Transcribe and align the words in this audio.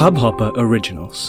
Hubhopper 0.00 0.46
Originals. 0.60 1.22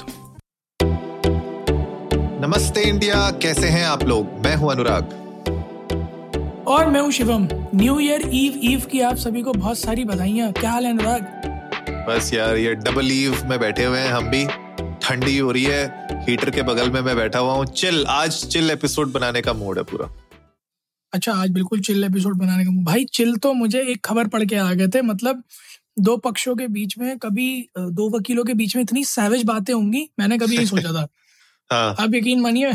नमस्ते 2.44 2.82
India 2.82 3.16
कैसे 3.42 3.68
हैं 3.68 3.84
आप 3.86 4.04
लोग? 4.04 4.28
मैं 4.46 4.56
हूँ 4.56 4.72
अनुराग। 4.72 5.12
और 6.68 6.90
मैं 6.90 7.02
हूँ 7.02 7.12
Shivam. 7.12 7.48
New 7.76 8.00
year 8.00 8.22
eve 8.34 8.60
eve 8.64 8.86
की 8.92 9.02
आप 9.02 9.16
सभी 9.16 9.42
को 9.42 9.54
बहुत 9.54 9.78
सारी 9.78 10.06
बधाइयाँ। 10.06 10.52
क्या 10.52 10.72
हाल 10.72 10.86
है 10.86 10.92
अनुराग? 10.92 11.22
बस 12.10 12.34
यार 12.34 12.58
ये 12.58 12.74
डबल 12.76 13.12
ईव 13.12 13.46
में 13.50 13.60
बैठे 13.60 13.86
हुए 13.86 14.00
हैं 14.00 14.12
हम 14.12 14.30
भी। 14.30 14.46
ठंडी 15.04 15.38
हो 15.38 15.52
रही 15.52 15.64
है 15.64 15.86
हीटर 16.30 16.50
के 16.50 16.62
बगल 16.62 16.92
में 16.92 17.02
मैं 17.02 17.16
बैठा 17.16 17.40
हुआ 17.40 17.54
हूँ। 17.54 17.66
चिल 17.66 18.06
आज 18.10 18.44
चिल 18.46 18.72
एपिसोड 18.72 19.12
बनाने 19.12 19.42
का 19.42 19.54
मूड 19.54 19.78
है 19.78 19.84
पूरा। 19.84 20.10
अच्छा 21.14 21.34
आज 21.34 21.50
बिल्कुल 21.50 21.80
चिल 21.80 22.04
एपिसोड 22.04 22.38
बनाने 22.38 22.66
का 22.66 22.72
भाई 22.84 23.06
चिल 23.14 23.36
तो 23.38 23.54
मुझे 23.54 23.80
एक 23.82 24.06
खबर 24.06 24.28
पढ़ 24.28 24.44
के 24.46 24.56
आ 24.56 24.74
गए 24.74 24.88
थे। 24.88 25.02
मतलब 25.02 25.44
दो 26.02 26.16
पक्षों 26.20 26.56
के 26.56 26.68
बीच 26.68 26.98
में 26.98 27.18
कभी 27.20 27.48
दो 27.78 28.10
वकीलों 28.10 28.44
के 28.44 28.54
बीच 28.54 28.76
में 28.76 28.84
इतनी 28.84 29.04
सैवेज 29.06 29.44
बातें 29.46 29.74
होंगी 29.74 30.08
मैंने 30.20 30.38
कभी 30.38 30.56
नहीं 30.58 30.66
सोचा 30.68 30.92
था। 30.92 31.08
हाँ। 31.72 31.96
आप 32.00 32.14
यकीन 32.16 32.42
मानिए 32.42 32.72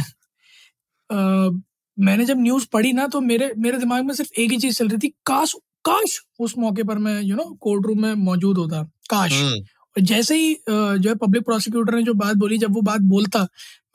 मैंने 1.96 2.24
जब 2.24 2.40
न्यूज़ 2.40 2.66
पढ़ी 2.72 2.92
ना 2.92 3.06
तो 3.06 3.20
मेरे 3.20 3.52
मेरे 3.58 3.78
दिमाग 3.78 4.04
में 4.04 4.14
सिर्फ़ 4.14 4.40
एक 4.40 4.50
ही 4.50 4.56
चीज़ 4.58 4.78
चल 4.78 4.88
रही 4.88 4.98
थी 4.98 5.12
काश 5.26 5.54
काश 5.84 6.18
उस 6.40 6.54
मौके 6.58 6.82
पर 6.82 6.98
मैं 6.98 7.20
यू 7.22 7.36
नो 7.36 7.44
कोर्ट 7.60 7.86
रूम 7.86 8.02
में 8.02 8.14
मौजूद 8.14 8.58
होता 8.58 8.82
काश। 9.10 9.32
हम्म, 9.32 9.60
और 9.96 10.02
जैसे 10.02 10.36
ही 10.36 10.54
जो 10.68 11.08
है 11.08 11.14
पब्लिक 11.16 11.45
प्रोसिक्यूटर 11.45 11.95
ने 11.95 12.02
जो 12.02 12.14
बात 12.14 12.36
बोली 12.36 12.58
जब 12.58 12.74
वो 12.74 12.80
बात 12.82 13.00
बोलता 13.12 13.42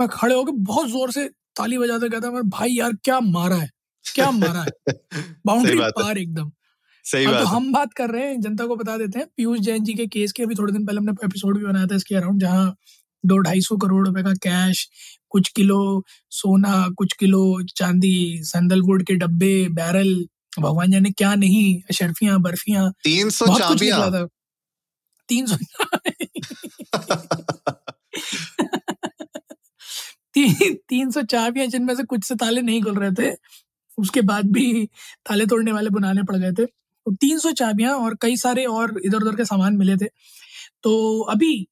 मैं 0.02 0.08
खड़े 0.10 0.34
होकर 0.36 0.52
बहुत 0.70 0.90
ज़ोर 0.90 1.12
से 1.12 1.28
ताली 1.56 1.78
बजाते 1.78 2.10
कहता 2.10 2.32
मैं 2.32 2.50
भाई 2.50 2.74
यार 2.74 2.94
क्या 3.04 3.20
मारा 3.20 3.56
है? 3.56 3.70
क्या 4.06 4.32
मारा 4.32 4.62
है? 4.62 4.72
बाउंड्री 5.46 5.80
पार 5.98 6.18
एकदम। 6.18 6.52
सही 7.06 7.28
बात 7.28 7.40
तो 7.40 7.46
हम 7.46 7.72
बात 7.74 7.94
कर 7.94 8.10
रहे 8.10 8.28
हैं 8.28 8.42
जनता 8.42 8.66
को 8.66 8.76
बता 8.76 8.98
देते 8.98 9.20
हैं 9.20 9.28
पीयूष 9.38 9.60
जैन 9.60 9.84
जी 9.84 9.94
के 9.94 10.08
केस 10.08 10.32
के 10.32 10.44
अभी 10.44 10.56
थोड़े 10.56 10.74
दिन 10.74 10.86
पहले 10.86 10.98
हमने 10.98 11.12
एपिसोड 11.26 11.58
भी 11.58 11.66
बनाया 11.66 11.88
था 11.88 11.96
इसके 11.96 12.16
अराउंड 12.16 12.42
जहाँ 12.42 12.76
दो 13.24 13.38
ढाई 13.38 13.62
सौ 13.62 13.78
करोड़ 13.78 14.08
रुपए 14.08 14.24
का 14.24 14.34
कैश 14.44 14.88
कुछ 15.30 15.50
किलो 15.50 16.04
सोना 16.32 16.88
कुछ 16.98 17.14
किलो 17.14 17.42
चांदी 17.76 18.14
सैंडलवुड 18.44 19.04
के 19.06 19.16
डब्बे 19.16 19.54
बैरल 19.72 20.14
भगवान 20.60 20.92
जाने 20.92 21.12
क्या 21.12 21.34
नहीं 21.36 21.82
अशरफियाँ 21.82 22.40
बर्फिया 22.42 22.90
तीन 23.04 23.30
सौ 23.30 23.46
चाबियाँ। 23.58 24.28
तीन 25.30 25.46
सौ 25.48 25.58
तीन 30.34 30.76
तीन 30.90 31.12
सौ 31.12 31.22
चाबियाँ 31.22 31.68
जिनमें 31.68 31.96
से 31.96 32.04
कुछ 32.04 32.24
से 32.26 32.36
ताले 32.36 32.62
नहीं 32.62 32.82
खुल 32.84 32.96
रहे 32.96 33.12
थे 33.12 33.36
उसके 33.98 34.22
बाद 34.22 34.46
भी 34.52 34.86
ताले 35.30 35.46
तोड़ने 35.46 35.72
वाले 35.72 35.90
बनाने 35.90 36.24
पड़ 36.24 36.36
गए 36.38 36.52
थे। 36.52 36.66
तो 36.66 36.81
तीन 37.08 37.40
सौ 37.40 37.52
चाबियाँ 37.54 37.96
और 37.96 38.16
कई 38.22 38.38
सारे 38.38 38.66
और 38.66 39.00
इधर 39.06 39.18
उधर 39.18 39.36
के 39.36 39.46
सामान 39.46 39.78
मिले 39.78 39.98
थे। 39.98 40.06
तो 40.84 41.22
अभी 41.32 41.68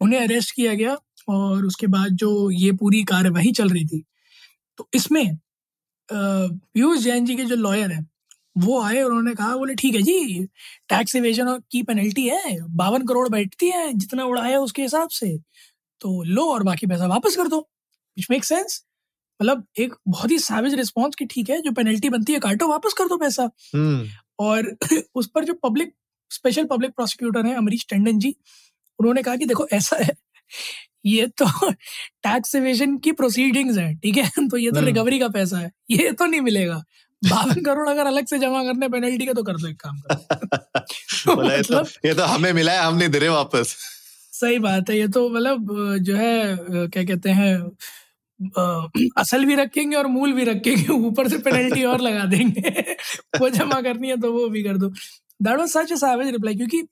उन्हें 0.00 0.20
अरेस्ट 0.20 0.54
किया 0.54 0.74
गया 0.74 0.96
और 1.28 1.64
उसके 1.66 1.86
बाद 1.86 2.16
जो 2.16 2.50
ये 2.50 2.72
पूरी 2.72 3.02
कार्यवाही 3.04 3.52
चल 3.52 3.68
रही 3.68 3.84
थी 3.84 4.04
तो 4.78 4.88
इसमें 4.94 5.36
पीयूष 6.08 6.98
जैन 7.00 7.24
जी 7.26 7.36
के 7.36 7.44
जो 7.44 7.56
लॉयर 7.56 7.92
हैं 7.92 8.06
वो 8.56 8.80
आए 8.82 9.00
और 9.02 9.10
उन्होंने 9.10 9.34
कहा 9.34 9.56
बोले 9.56 9.74
ठीक 9.74 9.94
है 9.94 10.02
जी 10.02 10.44
टैक्स 10.88 11.16
इवेजन 11.16 11.58
की 11.70 11.82
पेनल्टी 11.82 12.28
है 12.28 12.56
बावन 12.76 13.06
करोड़ 13.06 13.28
बैठती 13.28 13.70
है 13.70 13.92
जितना 13.94 14.24
उड़ाया 14.24 14.58
उसके 14.60 14.82
हिसाब 14.82 15.08
से 15.08 15.36
तो 16.00 16.22
लो 16.24 16.44
और 16.52 16.62
बाकी 16.62 16.86
पैसा 16.86 17.06
वापस 17.06 17.36
कर 17.36 17.48
दो। 17.48 17.58
विच 18.16 18.26
मेक 18.30 18.44
सेंस 18.44 18.82
मतलब 19.40 19.66
एक 19.78 19.94
बहुत 20.08 20.30
ही 20.30 20.38
सैवेज 20.38 20.74
रिस्पॉन्स 20.74 21.14
की 21.14 21.24
ठीक 21.26 21.50
है 21.50 21.60
जो 21.62 21.72
पेनल्टी 21.72 22.10
बनती 22.10 22.32
है 22.32 22.38
काटो 22.38 22.68
वापस 22.68 22.92
कर 22.98 23.08
दो 23.08 23.16
पैसा। 23.16 23.50
हम्म, 23.74 24.06
और 24.38 24.76
उस 25.14 25.30
पर 25.34 25.44
जो 25.44 25.54
पब्लिक 25.54 25.94
स्पेशल 26.30 26.64
पब्लिक 26.64 26.90
प्रोसिक्यूटर 26.90 27.46
हैं 27.46 27.54
अमरीश 27.54 27.86
टंडन 27.90 28.18
जी 28.18 28.34
उन्होंने 28.98 29.22
कहा 29.22 29.36
कि 29.36 29.46
देखो 29.46 29.66
ऐसा 29.72 29.96
है 29.96 30.16
ये 31.06 31.26
तो 31.26 31.70
टैक्स 32.22 32.54
इवेजन 32.54 32.96
की 32.98 33.12
प्रोसीडिंग्स 33.12 33.78
है 33.78 33.94
ठीक 33.94 34.16
है? 34.16 34.30
तो 34.50 34.56
ये 34.56 34.70
तो 34.70 34.76
हम्म। 34.76 34.86
रिकवरी 34.86 35.18
का 35.18 35.28
पैसा 35.28 35.58
है 35.58 35.70
ये 35.90 36.12
तो 36.12 36.26
नहीं 36.26 36.40
मिलेगा। 36.40 36.82
बावन 37.22 37.60
करोड़ 37.60 37.88
अगर 37.88 38.06
अलग 38.06 38.26
से 38.26 38.38
जमा 38.38 38.62
करने 38.64 38.88
पेनल्टी 38.88 39.26
का 39.26 39.32
तो 39.32 39.42
कर 39.42 39.56
दो 39.56 39.68
एक 39.68 39.80
काम 39.80 40.00
करो। 40.00 40.14
तो 41.24 41.36
मतलब 41.36 41.86
ये 42.04 42.14
तो 42.14 42.22
हमें 42.22 42.52
मिला 42.52 42.72
है 42.72 42.78
हमने 42.78 43.08
दे 43.08 43.18
रहे 43.18 43.28
वापस. 43.28 43.76
सही 44.32 44.58
बात 44.58 44.90
है 44.90 44.98
ये 44.98 45.08
तो 45.08 45.28
मतलब 45.28 45.96
जो 45.98 46.16
है 46.16 46.56
क्या 46.86 47.04
कहते 47.04 47.30
हैं 47.30 47.70
असल 49.18 49.44
भी 49.44 49.54
रखेंगे 49.54 49.96
और 49.96 50.06
मूल 50.06 50.32
भी 50.32 50.44
रखेंगे 50.44 50.92
ऊपर 50.92 51.28
से 51.28 51.38
पेनल्टी 51.38 51.84
और 51.84 52.00
लगा 52.00 52.24
देंगे। 52.26 52.70
वो 53.40 53.48
जमा 53.50 53.80
करनी 53.82 54.08
है 54.08 54.16
तो 54.16 54.32
वो 54.32 54.48
भी 54.48 54.62
कर 54.62 54.76
दो। 54.78 54.88
That 54.88 55.58
was 55.58 55.68
such 55.68 55.92
a 55.92 55.96
savage 55.96 56.28
reply 56.28 56.54
क्योंकि 56.54 56.82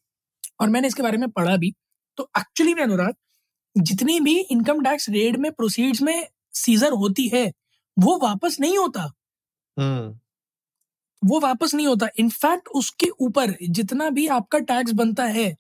और 0.60 0.68
मैंने 0.70 0.88
इसके 0.88 1.02
बारे 1.02 1.18
में 1.18 1.28
पढ़ा 1.30 1.56
भी 1.56 1.72
तो 2.18 2.28
एक्चुअली 2.38 2.74
में 2.74 2.82
अनुराग 2.82 3.14
जितनी 3.76 4.18
भी 4.20 4.38
इनकम 4.40 4.82
टैक्स 4.84 5.08
रेड 5.10 5.36
में 5.36 5.50
प्रोसीड्स 5.52 6.02
में 6.02 6.26
सीजर 6.54 6.92
होती 6.94 7.28
है 7.28 7.46
वो 7.96 8.18
वापस 8.22 8.56
नहीं 8.60 8.76
होता। 8.78 9.02
हम्म, 9.76 10.18
वो 11.22 11.40
वापस 11.40 11.74
नहीं 11.74 11.86
होता। 11.86 12.08
इनफैक्ट 12.18 12.68
उसके 12.74 13.08
ऊपर 13.20 13.54
जितना 13.70 14.08
भी 14.10 14.26
आपका 14.28 14.58
टैक्स 14.70 14.92
बनता 14.92 15.24
है 15.28 15.54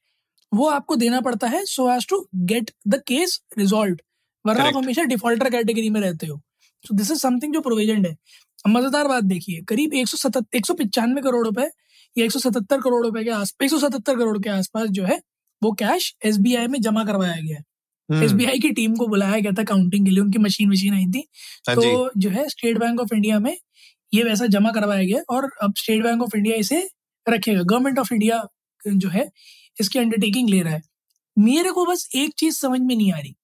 वो 0.52 0.68
आपको 0.70 0.96
देना 0.96 1.20
पड़ता 1.20 1.46
है 1.48 1.64
so 1.66 1.90
as 1.92 2.06
to 2.08 2.26
get 2.44 2.70
the 2.88 3.02
case 3.08 3.40
resolved 3.58 3.96
वरना 4.44 4.64
आप 4.64 4.76
हमेशा 4.76 5.02
डिफॉल्टर 5.04 5.50
कैटेगरी 5.50 5.90
में 5.90 6.00
रहते 6.00 6.26
हो। 6.26 6.40
सो 6.84 6.94
दिस 6.94 7.10
इज़ 7.10 7.18
समथिंग 7.18 7.54
जो 7.54 7.60
प्रोविज़न 7.60 8.04
है। 8.06 8.16
मज़ेदार 8.68 9.08
बात 9.08 9.24
देखिए 9.24 9.60
करीब 9.68 9.94
एक 9.94 10.08
सौ 10.08 10.30
एक 10.56 10.66
सौ 10.66 10.74
पिचानवे 10.74 11.22
करोड़ 11.22 11.44
रुपए 11.46 11.68
या 12.16 12.24
एक 12.24 12.32
सौ 12.32 12.38
सतहत्तर 12.38 12.80
करोड़ 12.80 13.04
रुपए 13.06 13.24
के 13.24 13.30
आस 13.30 13.54
एक 13.64 13.70
सौ 13.70 13.78
सतहत्तर 13.78 14.16
करोड़ 14.18 14.38
के 14.38 14.50
आसपास 14.50 14.88
जो 14.90 15.04
है 15.04 15.20
वो 15.62 15.72
कैश 15.72 16.14
एसबीआई 16.24 16.66
में 16.66 16.80
जमा 16.80 17.04
करवाया 17.04 17.36
गया 17.36 17.56
है। 17.56 17.64
हम्म, 18.08 18.40
एस 18.42 18.60
की 18.62 18.70
टीम 18.72 18.94
को 18.96 19.06
बुलाया 19.08 19.38
गया 19.40 19.52
था 19.52 19.64
काउंटिंग 19.64 20.04
के 20.06 20.10
लिए 20.10 20.20
उनकी 20.20 20.38
मशीन 20.38 20.70
मशीन 20.70 20.94
आई 20.94 21.06
थी। 21.06 21.24
हाँ 21.68 21.76
तो 21.76 22.10
जो। 22.16 22.30
है 22.30 22.48
स्टेट 22.48 22.78
बैंक 22.78 23.00
ऑफ़ 23.00 23.14
इंडिया 23.14 23.38
में 23.38 23.56
ये 24.12 24.22
वैसा 24.24 24.46
जमा 24.48 24.70
करवाया 24.72 25.04
गया 25.04 25.22
और 25.30 25.50
अब 25.62 25.74
स्टेट 25.78 26.02
बैंक 26.02 26.22
ऑफ़ 26.22 26.36
इंडिया 26.36 26.56
इसे 26.56 26.88
रखेगा। 27.26 27.62
गवर्नमेंट 27.62 27.98
ऑफ़ 27.98 28.12
इंडिया 28.14 28.42
जो 28.82 29.08
है 29.08 29.28
इसकी 29.80 29.98
अंडरटेकिंग 29.98 30.50
ले 30.50 30.62
रहा 30.62 30.74
है। 30.74 30.82
मेरे 31.36 31.70
को 31.72 31.86
बस 31.86 32.08
एक 32.16 32.34
चीज़ 32.38 32.56
समझ 32.56 32.80
में 32.80 32.96
नहीं 32.96 33.12
आ 33.12 33.18
रही। 33.18 33.34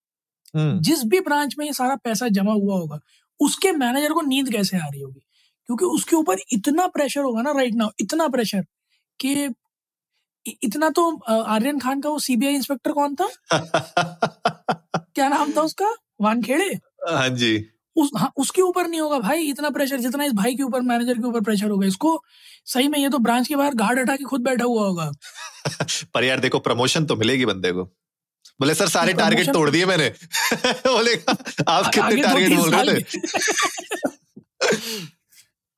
जिस 0.57 1.05
भी 1.05 1.21
ब्रांच 1.21 1.55
में 1.59 1.67
ये 1.67 1.73
सारा 1.73 1.97
पैसा 1.97 2.29
जमा 2.29 2.53
हुआ 2.53 2.79
होगा 2.79 3.01
उसके 3.41 3.73
मैनेजर 3.73 4.13
को 4.13 4.21
नींद 4.21 4.53
कैसे 4.53 4.77
आ 4.77 4.87
रही 4.87 5.01
होगी? 5.01 5.21
क्योंकि 5.67 5.85
उसके 5.85 6.17
ऊपर 6.17 6.39
इतना 6.53 6.87
प्रेशर 6.87 7.21
होगा 7.21 7.43
ना 7.43 7.53
राइट 7.53 7.75
नाउ 7.75 7.91
इतना 8.01 8.29
प्रेशर 8.29 8.65
कि 9.21 9.49
इतना 10.65 10.91
तो 10.91 11.11
आर्यन 11.33 11.79
खान 11.79 12.01
का 12.01 12.11
वो 12.11 12.19
सीबीआई 12.19 12.55
इंस्पेक्टर 12.55 12.93
कौन 12.93 13.15
था? 13.15 13.29
क्या 15.15 15.29
नाम 15.29 15.53
था 15.53 15.63
उसका? 15.63 15.95
वानखेड़े? 16.21 16.79
हाँ 17.11 17.29
जी। 17.29 17.67
उस 17.97 18.11
हाँ, 18.17 18.33
उसके 18.37 18.63
ऊपर 18.63 18.87
नहीं 18.87 19.01
होगा 19.01 19.19
भाई 19.19 19.43
इतना 19.43 19.71
प्रेशर 19.71 20.01
जितना 20.01 20.25
इस 20.25 20.33
भाई 20.33 20.55
के 20.55 20.63
ऊपर 20.63 20.81
मैनेजर 20.81 21.15
के 21.15 21.27
ऊपर 21.27 21.41
प्रेशर 21.41 21.71
होगा 21.71 21.87
इसको 21.87 22.23
सही 22.65 22.89
में 22.89 22.99
ये 22.99 23.09
तो 23.09 23.19
ब्रांच 23.19 23.49
के 23.49 23.57
बाहर 23.57 23.75
गार्ड 23.75 23.99
हटा 23.99 24.17
के 24.17 24.25
खुद 24.25 24.41
बैठा 24.41 24.65
हुआ 24.65 24.87
होगा। 24.87 25.11
पर 26.15 26.25
यार 26.25 26.41
देखो 26.41 26.59
प्रमोशन 26.59 27.05
तो 27.05 27.17
मिलेगी 27.17 27.47
बंदे 27.47 27.73
को। 27.73 28.00
बोले 28.61 28.75
सर 28.75 28.89
सारे 28.89 29.13
टारगेट 29.13 29.53
तोड़ 29.53 29.71
दिए 29.71 29.87
मैंने। 29.87 30.09
बोले 30.87 31.15
आप 31.69 31.91
कितने 31.95 32.23
टारगेट 32.23 32.57
बोल 32.57 32.71
रहे 32.75 33.01
थे 33.01 33.19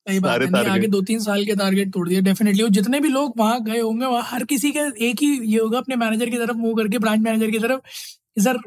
सही 0.07 0.19
बात 0.21 0.41
है 0.43 0.69
आगे 0.71 0.87
दो 0.87 1.01
तीन 1.03 1.21
साल 1.21 1.45
के 1.47 1.55
टारगेट 1.55 1.93
तोड़ 1.93 2.09
दिए 2.09 2.21
डेफिनेटली 2.21 2.69
जितने 2.71 3.01
भी 3.01 3.09
लोग 3.09 3.35
वहाँ 3.39 3.63
गए 3.65 3.79
होंगे 3.81 4.07
वहाँ 4.07 4.23
हर 4.31 4.45
किसी 4.45 4.71
का 4.73 4.91
एक 5.01 5.23
ही 5.23 5.29
ये 5.45 5.59
होगा 5.59 5.79
अपने 5.79 5.97
मैनेजर 5.97 6.31
की 6.31 6.37
तरफ़ 6.37 6.57
मुँह 6.57 6.75
करके 6.77 6.99
ब्रांच 6.99 7.21
मैनेजर 7.21 7.51
की 7.51 7.59
तरफ़ 7.59 7.81
सर 8.43 8.59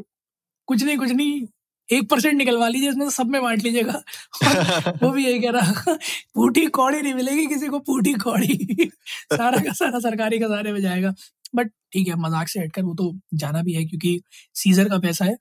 कुछ 0.67 0.83
नहीं 0.83 0.97
कुछ 0.97 1.11
नहीं 1.11 1.47
एक 1.89 2.09
परसेंट 2.09 2.35
निकलवा 2.37 2.67
लीजिए 2.67 2.89
इसमें 2.89 3.09
सब 3.09 3.27
में 3.27 3.41
बांट 3.41 3.63
लीजिएगा। 3.63 4.01
वो 5.03 5.09
भी 5.11 5.25
यही 5.25 5.39
कह 5.39 5.51
रहा 5.51 5.93
पूठी 6.35 6.65
कौड़ी 6.67 7.01
नहीं 7.01 7.13
मिलेगी 7.13 7.45
किसी 7.47 7.67
को 7.67 7.79
पूठी 7.79 8.13
कौड़ी। 8.13 8.89
सारा 9.33 9.57
का 9.57 9.73
सारा 9.73 9.99
सरकारी 9.99 10.39
खजाने 10.39 10.71
में 10.71 10.81
जाएगा। 10.81 11.13
बट 11.55 11.71
ठीक 11.93 12.07
है 12.07 12.15
मज़ाक 12.19 12.47
से 12.47 12.59
हटकर 12.59 12.83
वो 12.83 12.93
तो 12.95 13.11
जाना 13.35 13.61
भी 13.63 13.73
है 13.73 13.83
क्योंकि 13.85 14.19
सीजर 14.55 14.89
का 14.89 14.97
पैसा 14.99 15.25
है। 15.25 15.37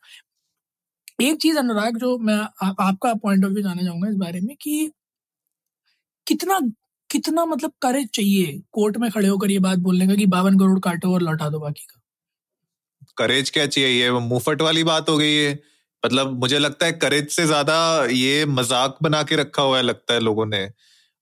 एक 1.23 1.41
चीज़ 1.41 1.59
अनुराग 1.59 1.97
जो 1.99 2.17
मैं 2.21 2.37
आप, 2.37 2.77
आपका 2.81 3.13
पॉइंट 3.17 3.45
ऑफ़ 3.45 3.53
व्यू 3.53 3.63
जानना 3.63 3.83
चाहूँगा 3.83 4.09
इस 4.09 4.17
बारे 4.17 4.41
में 4.41 4.55
कि 4.61 4.91
कितना 6.27 6.59
कितना 7.11 7.45
मतलब 7.45 7.73
करेज 7.83 8.09
चाहिए 8.15 8.53
कोर्ट 8.73 8.97
में 8.97 9.11
खड़े 9.11 9.29
होकर 9.29 9.51
ये 9.51 9.59
बात 9.61 9.79
बोलने 9.81 10.07
का 10.07 10.15
कि 10.15 10.27
बावन 10.29 10.59
करोड़ 10.59 10.79
काटो 10.81 11.13
और 11.15 11.23
लौटा 11.23 11.49
दो 11.49 11.59
बाकी 11.61 11.85
का? 11.85 12.01
करेज 13.19 13.51
क्या 13.51 13.67
चाहिए? 13.67 13.89
ये 14.03 14.11
मुफट 14.13 14.63
वाली 14.63 14.85
बात 14.85 15.09
हो 15.09 15.17
गई 15.19 15.35
है 15.35 15.53
मतलब 16.03 16.39
मुझे 16.41 16.59
लगता 16.59 16.87
है 16.87 16.93
करेज 16.95 17.29
से 17.31 17.47
ज़्यादा 17.47 17.77
ये 18.13 18.45
मज़ाक 18.49 18.97
बना 19.03 19.23
के 19.23 19.37
रखा 19.37 19.63
हुआ 19.63 19.77
है 19.77 19.83
लगता 19.83 20.15
है 20.15 20.21
लोगों 20.21 20.47
ने। 20.47 20.65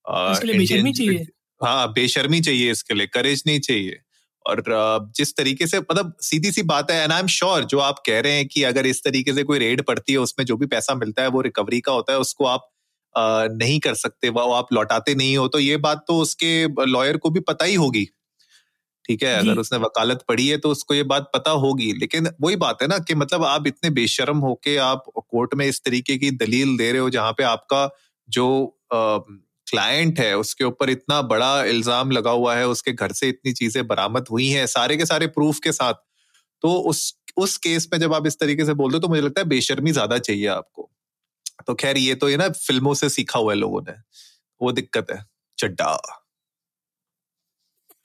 आ, 0.05 0.31
इसके 0.31 0.47
लिए 0.47 0.57
बेशर्मी 0.57 0.93
चाहिए? 0.93 1.25
हाँ 1.61 1.91
बेशर्मी 1.93 2.41
चाहिए 2.41 2.71
इसके 2.71 2.93
लिए। 2.93 3.07
करेज 3.09 3.43
नहीं 3.47 3.59
चाहिए। 3.61 3.99
और 4.47 4.63
जिस 5.15 5.35
तरीके 5.37 5.67
से 5.67 5.79
मतलब 5.79 6.13
सीधी 6.21 6.51
सी 6.51 6.63
बात 6.63 6.91
है 6.91 7.03
एंड 7.03 7.11
आई 7.11 7.19
एम 7.19 7.27
श्योर 7.27 7.63
जो 7.63 7.79
आप 7.79 7.99
कह 8.05 8.19
रहे 8.19 8.33
हैं 8.33 8.47
कि 8.47 8.63
अगर 8.63 8.85
इस 8.85 9.03
तरीके 9.03 9.33
से 9.33 9.43
कोई 9.43 9.59
रेड 9.59 9.81
पड़ती 9.81 10.11
है 10.11 10.17
उसमें 10.17 10.45
जो 10.45 10.57
भी 10.57 10.65
पैसा 10.65 10.95
मिलता 10.95 11.21
है 11.21 11.27
वो 11.27 11.41
रिकवरी 11.41 11.81
का 11.81 11.91
होता 11.91 12.13
है 12.13 12.19
उसको 12.19 12.45
आप 12.45 12.69
नहीं 13.51 13.79
कर 13.79 13.93
सकते 13.93 14.29
वो 14.29 14.39
आप 14.39 14.73
लौटाते 14.73 15.15
नहीं 15.15 15.37
हो 15.37 15.47
तो 15.47 15.59
ये 15.59 15.77
बात 15.77 16.05
तो 16.07 16.17
उसके 16.17 16.67
लॉयर 16.85 17.17
को 17.17 17.29
भी 17.29 17.39
पता 17.39 17.65
ही 17.65 17.75
होगी। 17.75 18.05
ठीक 19.07 19.23
है 19.23 19.39
अगर 19.39 19.57
उसने 19.59 19.79
वकालत 19.79 20.25
पढ़ी 20.27 20.47
है 20.47 20.57
तो 20.57 20.69
उसको 20.69 20.93
ये 20.93 21.03
बात 21.03 21.31
पता 21.33 21.51
होगी 21.51 21.93
लेकिन 21.93 22.29
वही 22.41 22.55
बात 22.55 22.81
है 22.81 22.87
ना 22.87 22.97
कि 22.97 23.15
मतलब 23.15 23.45
आप 23.45 23.67
इतने 23.67 23.89
बेशरम 23.89 24.37
होके 24.37 24.77
आप 24.77 25.03
कोर्ट 25.17 25.55
में 25.55 25.65
इस 25.65 25.81
तरीके 25.83 26.17
की 26.17 26.31
दलील 26.31 26.77
दे 26.77 26.91
रहे 26.91 27.01
हो 27.01 27.09
जहाँ 27.09 27.31
पे 27.31 27.43
आपका 27.43 27.89
जो 28.29 28.47
क्लाइंट 29.73 30.19
है, 30.19 30.37
उसके 30.37 30.63
ऊपर 30.63 30.89
इतना 30.89 31.21
बड़ा 31.23 31.63
इल्ज़ाम 31.65 32.11
लगा 32.11 32.31
हुआ 32.31 32.55
है, 32.55 32.67
उसके 32.67 32.93
घर 32.93 33.11
से 33.13 33.29
इतनी 33.29 33.53
चीज़ें 33.53 33.87
बरामद 33.87 34.25
हुई 34.31 34.49
हैं, 34.49 34.65
सारे 34.67 34.97
के 34.97 35.05
सारे 35.05 35.27
प्रूफ 35.29 35.59
के 35.63 35.71
साथ 35.73 35.93
तो 36.63 36.73
उस 36.89 37.13
उस 37.37 37.57
केस 37.57 37.87
में 37.93 37.99
जब 37.99 38.13
आप 38.13 38.27
इस 38.27 38.39
तरीके 38.39 38.65
से 38.65 38.73
बोलते 38.75 38.95
हो 38.95 38.99
तो 39.01 39.07
मुझे 39.09 39.21
लगता 39.21 39.41
है 39.41 39.47
बेशर्मी 39.47 39.91
ज़्यादा 39.91 40.17
चाहिए 40.19 40.47
आपको। 40.49 40.89
तो 41.67 41.73
खैर, 41.75 41.97
ये 41.97 42.15
तो 42.15 42.29
ये 42.29 42.37
ना 42.37 42.49
फ़िल्मों 42.49 42.93
से 42.95 43.09
सीखा 43.09 43.39
हुआ 43.39 43.53
है 43.53 43.59
लोगों 43.59 43.81
ने, 43.81 43.93
वो 44.61 44.71
दिक्कत 44.73 45.11
है, 45.11 45.19
चड्डा। 45.57 45.97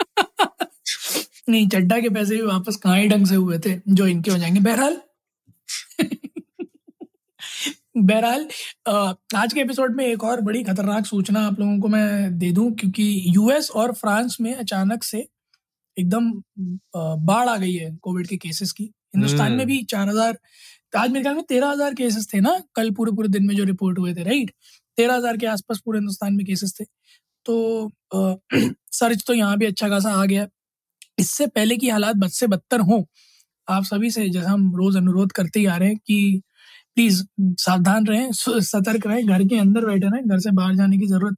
नहीं, 1.48 1.68
चड्डा 1.68 1.98
के 2.00 2.08
पैसे 2.10 2.36
भी 2.36 2.42
वापस 2.42 2.76
कहाँ 2.76 3.06
ढंग 3.08 3.26
से 3.26 3.34
हुए 3.34 3.58
थे, 3.58 3.80
जो 3.88 4.06
इनके 4.06 4.30
हो 4.30 4.38
जाएँगे, 4.38 4.60
बहरहाल। 4.60 5.00
बहरहाल 7.98 8.46
आज 9.36 9.52
के 9.52 9.60
एपिसोड 9.60 9.94
में 9.96 10.04
एक 10.06 10.24
और 10.24 10.40
बड़ी 10.40 10.62
खतरनाक 10.62 11.06
सूचना 11.06 11.40
आप 11.46 11.60
लोगों 11.60 11.78
को 11.78 11.88
मैं 11.88 12.38
दे 12.38 12.50
दूँ 12.52 12.70
क्योंकि 12.72 13.04
यूएस 13.26 13.70
और 13.70 13.92
फ्रांस 13.92 14.36
में 14.40 14.54
अचानक 14.54 15.02
से 15.02 15.26
एकदम 15.96 16.30
बाढ़ 17.26 17.48
आ 17.48 17.56
गई 17.56 17.72
है 17.74 17.90
कोविड 18.02 18.26
के 18.26 18.36
केसेस 18.36 18.72
की। 18.72 18.84
हिंदुस्तान 18.84 19.52
में 19.52 19.58
हम्म। 19.58 19.66
भी 19.66 19.82
चार 19.82 20.08
हज़ार 20.08 20.38
आज 20.96 21.10
मेरे 21.10 21.22
ख्याल 21.22 21.34
में 21.34 21.44
तेरह 21.44 21.70
हज़ार 21.70 21.94
केसेस 21.94 22.28
थे 22.34 22.40
ना 22.40 22.58
कल 22.74 22.90
पूरे 22.90 23.12
पूरे 23.12 23.28
दिन 23.28 23.46
में 23.46 23.54
जो 23.56 23.64
रिपोर्ट 23.64 23.98
हुए 23.98 24.14
थे 24.14 24.22
राइट 24.22 24.50
तेरह 24.98 25.14
हज़ार 25.14 25.36
के 25.36 25.46
आसपास 25.46 25.80
पूरे 25.84 25.98
हिंदुस्तान 25.98 26.34
में 26.34 26.44
केसेस 26.46 26.74
थे। 26.80 26.84
तो 27.46 27.90
सर्च 28.92 29.24
तो 29.26 29.34
यहाँ 29.34 29.56
भी 29.58 29.66
अच्छा 29.66 29.88
खासा 29.88 30.12
आ 30.12 30.24
गया। 30.24 30.46
इससे 31.18 31.46
पहले 31.46 31.76
की 31.76 31.88
हालात 31.88 32.16
बद 32.16 32.30
से 32.30 32.46
बदतर 32.46 32.80
हों। 32.80 33.02
आप 33.68 33.84
सभी 33.84 34.10
से 34.10 34.28
जैसा 34.28 34.50
हम 34.50 34.74
रोज 34.76 34.96
अनुरोध 34.96 35.32
करते 35.32 35.60
ही 35.60 35.66
आ 35.66 35.76
रहे 35.76 35.88
हैं 35.88 35.98
कि 36.06 36.42
प्लीज़ 36.98 37.22
सावधान 37.62 38.06
रहें 38.06 38.30
सतर्क 38.32 39.06
रहें 39.06 39.26
घर 39.26 39.44
के 39.48 39.58
अंदर 39.58 39.86
बैठे 39.86 40.06
रहें 40.06 40.28
घर 40.28 40.38
से 40.40 40.50
बाहर 40.52 40.74
जाने 40.76 40.98
की 40.98 41.06
ज़रूरत 41.08 41.36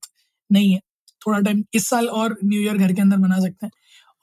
नहीं 0.51 0.73
है। 0.73 0.81
थोड़ा 1.23 1.39
टाइम 1.41 1.62
इस 1.75 1.89
साल 1.89 2.09
और 2.11 2.37
न्यू 2.45 2.61
ईयर 2.61 2.77
घर 2.79 2.93
के 2.93 3.01
अंदर 3.03 3.17
मना 3.19 3.39
सकते 3.41 3.67
हैं। 3.67 3.73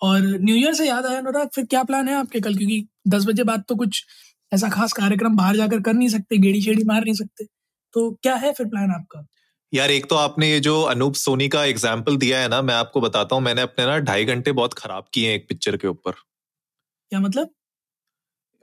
और 0.01 0.21
न्यू 0.21 0.55
ईयर 0.55 0.73
से 0.73 0.87
याद 0.87 1.05
आया 1.05 1.17
अनुराग 1.19 1.49
फिर 1.55 1.65
क्या 1.65 1.83
प्लान 1.83 2.07
है 2.09 2.15
आपके 2.15 2.39
कल? 2.39 2.55
क्योंकि 2.57 2.87
दस 3.07 3.25
बजे 3.25 3.43
बाद 3.43 3.63
तो 3.69 3.75
कुछ 3.75 4.03
ऐसा 4.51 4.69
खास 4.69 4.93
कार्यक्रम 4.93 5.35
बाहर 5.37 5.55
जाकर 5.55 5.81
कर 5.81 5.93
नहीं 5.93 6.09
सकते 6.09 6.37
गेड़ी 6.39 6.61
शेड़ी 6.61 6.83
मार 6.85 7.03
नहीं 7.03 7.13
सकते। 7.15 7.45
तो 7.93 8.09
क्या 8.23 8.35
है 8.35 8.51
फिर 8.53 8.67
प्लान 8.67 8.91
आपका? 8.91 9.25
यार 9.73 9.91
एक 9.91 10.05
तो 10.09 10.15
आपने 10.15 10.49
ये 10.51 10.59
जो 10.59 10.81
अनूप 10.85 11.15
सोनी 11.17 11.47
का 11.49 11.63
एग्ज़ाम्पल 11.65 12.17
दिया 12.17 12.39
है 12.39 12.47
ना 12.47 12.61
मैं 12.61 12.73
आपको 12.75 13.01
बताता 13.01 13.35
हूँ 13.35 13.43
मैंने 13.43 13.61
अपने 13.61 13.85
ना 13.85 13.97
ढाई 14.01 14.25
घंटे 14.25 14.51
बहुत 14.53 14.73
खराब 14.73 15.07
किए 15.13 15.29
हैं 15.29 15.35
एक 15.35 15.47
पिक्चर 15.49 15.77
के 15.77 15.87
ऊपर। 15.87 16.11
क्या 16.11 17.19
मतलब? 17.19 17.49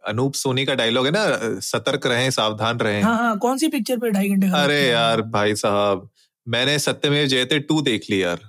अनूप 0.04 0.34
सोनी 0.34 0.64
का 0.66 0.74
डायलॉग 0.74 1.06
है 1.06 1.12
ना 1.12 1.24
सतर्क 1.62 2.06
रहें 2.06 2.30
सावधान 2.30 2.78
रहें। 2.78 3.02
हाँ 3.02 3.16
हाँ 3.18 3.36
कौन 3.38 3.58
सी 3.58 3.68
पिक्चर 3.68 3.98
पे 3.98 4.10
ढाई 4.10 4.28
घंटे 4.28 4.50
अरे 4.56 4.80
यार 4.88 5.22
भाई 5.30 5.54
साहब 5.56 6.08
मैंने 6.46 6.78
सत्यमेव 6.78 7.26
जयते 7.26 7.58
टू 7.60 7.80
देख 7.82 8.10
ली 8.10 8.22
यार। 8.22 8.40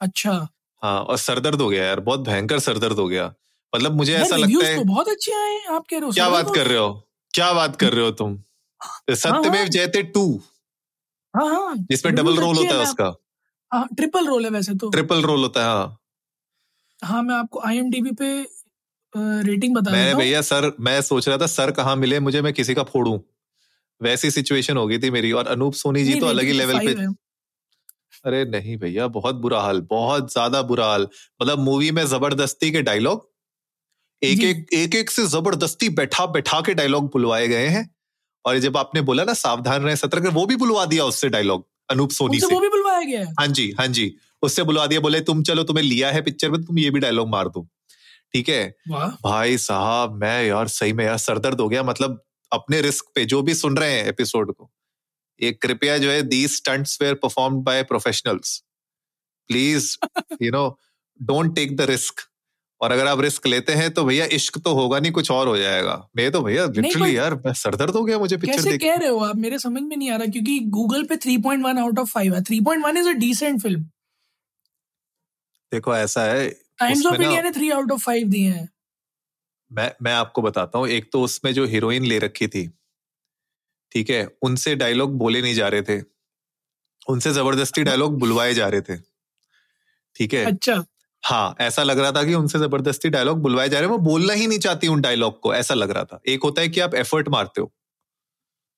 अच्छा। 0.00 0.32
हाँ 0.82 0.98
और 1.00 1.16
सरदर्द 1.18 1.60
हो 1.60 1.68
गया 1.68 1.84
यार 1.84 2.00
बहुत 2.00 2.20
भयंकर 2.20 2.58
सरदर्द 2.58 2.98
हो 2.98 3.06
गया। 3.08 3.32
मतलब 3.72 3.96
मुझे 3.96 4.14
ऐसा 4.14 4.36
लगता 4.36 4.66
है 4.66 4.76
तो 4.76 4.84
बहुत 4.84 5.08
अच्छे 5.08 5.32
आए 5.32 5.58
आप 5.74 5.84
कह 5.90 5.96
रहे 5.98 6.06
हो 6.06 6.12
क्या 6.12 6.28
बात 6.28 6.54
कर 6.54 6.66
रहे 6.66 6.78
हो? 6.78 6.92
क्या 7.34 7.52
बात 7.52 7.76
कर 7.76 7.92
रहे 7.92 8.04
हो 8.04 8.10
तुम? 8.12 8.38
हाँ, 8.80 9.14
सत्यमेव 9.14 9.60
हाँ। 9.60 9.68
जयते 9.68 10.02
टू 10.02 10.24
हाँ 11.34 11.46
हाँ 11.48 11.74
जिसमें 11.90 12.14
डबल 12.14 12.36
रोल 12.36 12.56
होता 12.56 12.74
है 12.74 12.82
उसका। 12.82 13.12
हाँ 13.72 13.86
ट्रिपल 13.96 14.26
रोल 14.26 14.44
है 14.44 14.50
वैसे 14.50 14.74
तो। 14.74 14.90
ट्रिपल 14.90 15.22
रोल 15.22 15.40
होता 15.40 15.60
है 15.60 15.66
हाँ। 15.68 15.96
हाँ 17.02 17.22
मैं 17.22 17.34
आपको 17.34 17.60
आईएमडीबी 17.66 18.10
पे 18.12 18.30
रेटिंग 19.14 19.74
बता 19.74 19.90
मैं 19.90 20.16
भैया 20.16 20.40
सर 20.42 20.72
मैं 20.80 21.00
सोच 21.02 21.28
रहा 21.28 21.38
था 21.38 21.46
सर 21.48 21.70
कहाँ 21.70 21.96
मिले 21.96 22.20
मुझे 22.20 22.42
मैं 22.42 22.52
किसी 22.52 22.74
का 22.74 22.82
फोड़ू। 22.82 23.20
वैसी 24.00 24.30
सिचुएशन 24.30 24.76
हो 24.76 24.86
गई 24.86 24.98
थी 24.98 25.10
मेरी 25.10 25.32
और 25.32 25.46
अनूप 25.46 25.74
सोनी 25.74 26.04
जी 26.04 26.18
तो 26.20 26.26
अलग 26.26 26.44
ही 26.44 26.52
लेवल 26.52 26.78
पे 26.86 26.94
अरे 28.24 28.44
नहीं 28.44 28.76
भैया 28.76 29.06
बहुत 29.08 29.34
बुरा 29.36 29.60
हाल 29.60 29.80
बहुत 29.90 30.32
ज़्यादा 30.32 30.62
बुरा 30.62 30.86
हाल। 30.86 31.06
मतलब 31.42 31.58
मूवी 31.58 31.90
में 31.90 32.04
ज़बरदस्ती 32.06 32.70
के 32.70 32.82
डायलॉग 32.82 33.28
एक 34.22 34.42
एक 34.44 34.66
एक 34.74 34.94
एक 34.94 35.10
से 35.10 35.26
ज़बरदस्ती 35.26 35.88
बैठा 35.98 36.26
बैठा 36.28 36.60
के 36.60 36.74
डायलॉग 36.74 37.10
बुलवाए 37.12 37.48
गए 37.48 37.66
हैं 37.68 37.88
और 38.44 38.58
जब 38.58 38.76
आपने 38.76 39.00
बोला 39.02 39.24
ना 39.24 39.34
सावधान 39.34 39.82
रहे 39.82 39.96
सतर्क 39.96 40.26
वो 40.34 40.44
भी 40.46 40.56
बुलवा 40.56 40.84
दिया 40.86 41.04
उससे 41.04 41.28
डायलॉग 41.28 41.66
अनूप 41.90 42.10
सोनी 42.10 42.40
से। 42.40 42.54
वो 42.54 42.60
भी 42.60 42.68
बुलवाया 42.68 43.00
गया 43.02 43.24
हाँ? 43.40 43.46
जी 43.48 43.70
हाँ 43.78 43.86
जी 43.88 44.12
उससे 44.42 44.62
बुलवा 44.62 44.86
दिया 44.86 45.00
बोले 45.00 45.20
तुम 45.20 45.42
चलो 45.42 45.62
तुम्हें 45.62 45.84
लिया 45.84 46.10
है 46.10 46.22
पिक्चर 46.22 46.50
में 46.50 46.62
तुम 46.64 46.78
ये 46.78 46.90
भी 46.90 47.00
डायलॉग 47.00 47.28
मार 47.28 47.48
दो। 47.48 47.66
ठीक 48.34 48.48
है? 48.48 48.74
भाई 49.24 49.56
साहब 49.58 50.14
मैं 50.14 50.44
यार 50.44 50.68
सही 50.68 50.92
में 50.92 51.04
यार 51.04 51.18
सरदर्द 51.18 51.60
हो 51.60 51.68
गया 51.68 51.82
मतलब 51.82 52.22
अपने 52.52 52.80
रिस्क 52.80 53.04
पे 53.14 53.24
जो 53.24 53.42
भी 53.42 53.54
सुन 53.54 53.76
रहे 53.76 53.92
हैं 53.92 54.06
एपिसोड 54.06 54.54
को 54.54 54.70
ये 55.40 55.52
कृपया 55.52 55.98
जो 55.98 56.10
है 56.10 56.22
the 56.22 56.46
stunts 56.48 56.98
were 57.02 57.14
performed 57.14 57.62
by 57.64 57.82
professionals 57.82 58.58
please 59.50 59.96
you 60.42 60.50
know 60.50 60.78
don't 61.20 61.54
take 61.54 61.76
the 61.76 61.80
risk 61.80 62.20
और 62.80 62.92
अगर 62.92 63.06
आप 63.06 63.20
रिस्क 63.20 63.46
लेते 63.46 63.72
हैं 63.72 63.90
तो 63.94 64.04
भैया 64.04 64.26
इश्क 64.32 64.58
तो 64.58 64.72
होगा 64.74 64.98
नहीं 64.98 65.12
कुछ 65.12 65.30
और 65.30 65.48
हो 65.48 65.56
जाएगा। 65.56 65.94
मैं 66.16 66.30
तो 66.32 66.40
भैया 66.42 66.64
लिटरली 66.66 67.16
यार 67.16 67.34
मैं 67.34 67.52
सरदर्द 67.52 67.94
हो 67.94 68.04
गया 68.04 68.18
मुझे 68.18 68.36
पिक्चर 68.36 68.62
देख 68.62 68.80
कह 68.80 68.94
रहे 68.94 69.08
हो 69.08 69.18
आप? 69.18 69.36
मेरे 69.36 69.58
समझ 69.58 69.82
में 69.82 69.96
नहीं 69.96 70.10
आ 70.10 70.16
रहा 70.16 70.26
क्योंकि 70.26 70.58
गूगल 70.68 71.04
पे 71.04 71.16
3.1 71.16 71.78
आउट 71.78 71.98
ऑफ़ 71.98 72.12
5 72.18 72.34
है। 72.34 72.42
3.1 72.42 72.96
इज़ 72.96 73.08
अ 73.08 73.12
डिसेंट 73.12 73.60
फ़िल्म 73.62 73.82
देखो 75.72 75.96
ऐसा 75.96 76.24
है 76.24 76.48
टाइम्स 76.80 77.06
ऑफ़ 77.06 77.20
इंडिया 77.20 77.40
ने 77.42 77.50
3 77.52 77.70
आउट 77.70 77.92
ऑफ़ 77.92 78.04
5 78.04 78.26
दिए 78.28 78.50
हैं। 78.50 78.68
मैं 79.70 79.90
मैं 80.02 80.12
आपको 80.14 80.42
बताता 80.42 80.78
हूँ 80.78 80.88
एक 80.88 81.10
तो 81.12 81.22
उसमें 81.22 81.52
जो 81.54 81.64
हीरोइन 81.66 82.04
ले 82.04 82.18
रखी 82.18 82.46
थी 82.48 82.70
ठीक 83.92 84.10
है 84.10 84.26
उनसे 84.42 84.74
डायलॉग 84.76 85.16
बोले 85.18 85.42
नहीं 85.42 85.54
जा 85.54 85.68
रहे 85.68 85.82
थे। 85.82 86.00
उनसे 87.06 87.32
ज़बरदस्ती 87.32 87.82
डायलॉग 87.84 88.18
बुलवाए 88.20 88.54
जा 88.54 88.68
रहे 88.68 88.80
थे 88.82 88.96
ठीक 90.16 90.34
है। 90.34 90.46
अच्छा। 90.46 90.82
हाँ 91.22 91.56
ऐसा 91.60 91.82
लग 91.82 91.98
रहा 91.98 92.12
था 92.12 92.22
कि 92.24 92.34
उनसे 92.34 92.58
ज़बरदस्ती 92.58 93.08
डायलॉग 93.10 93.40
बुलवाए 93.42 93.68
जा 93.68 93.78
रहे 93.80 93.88
हैं 93.88 93.92
वो 93.92 93.98
बोलना 94.04 94.32
ही 94.34 94.46
नहीं 94.46 94.58
चाहती 94.60 94.88
उन 94.88 95.00
डायलॉग 95.00 95.40
को 95.42 95.54
ऐसा 95.54 95.74
लग 95.74 95.90
रहा 95.90 96.04
था। 96.04 96.20
एक 96.28 96.44
होता 96.44 96.62
है 96.62 96.68
कि 96.68 96.80
आप 96.80 96.94
एफर्ट 96.96 97.28
मारते 97.30 97.60
हो। 97.60 97.72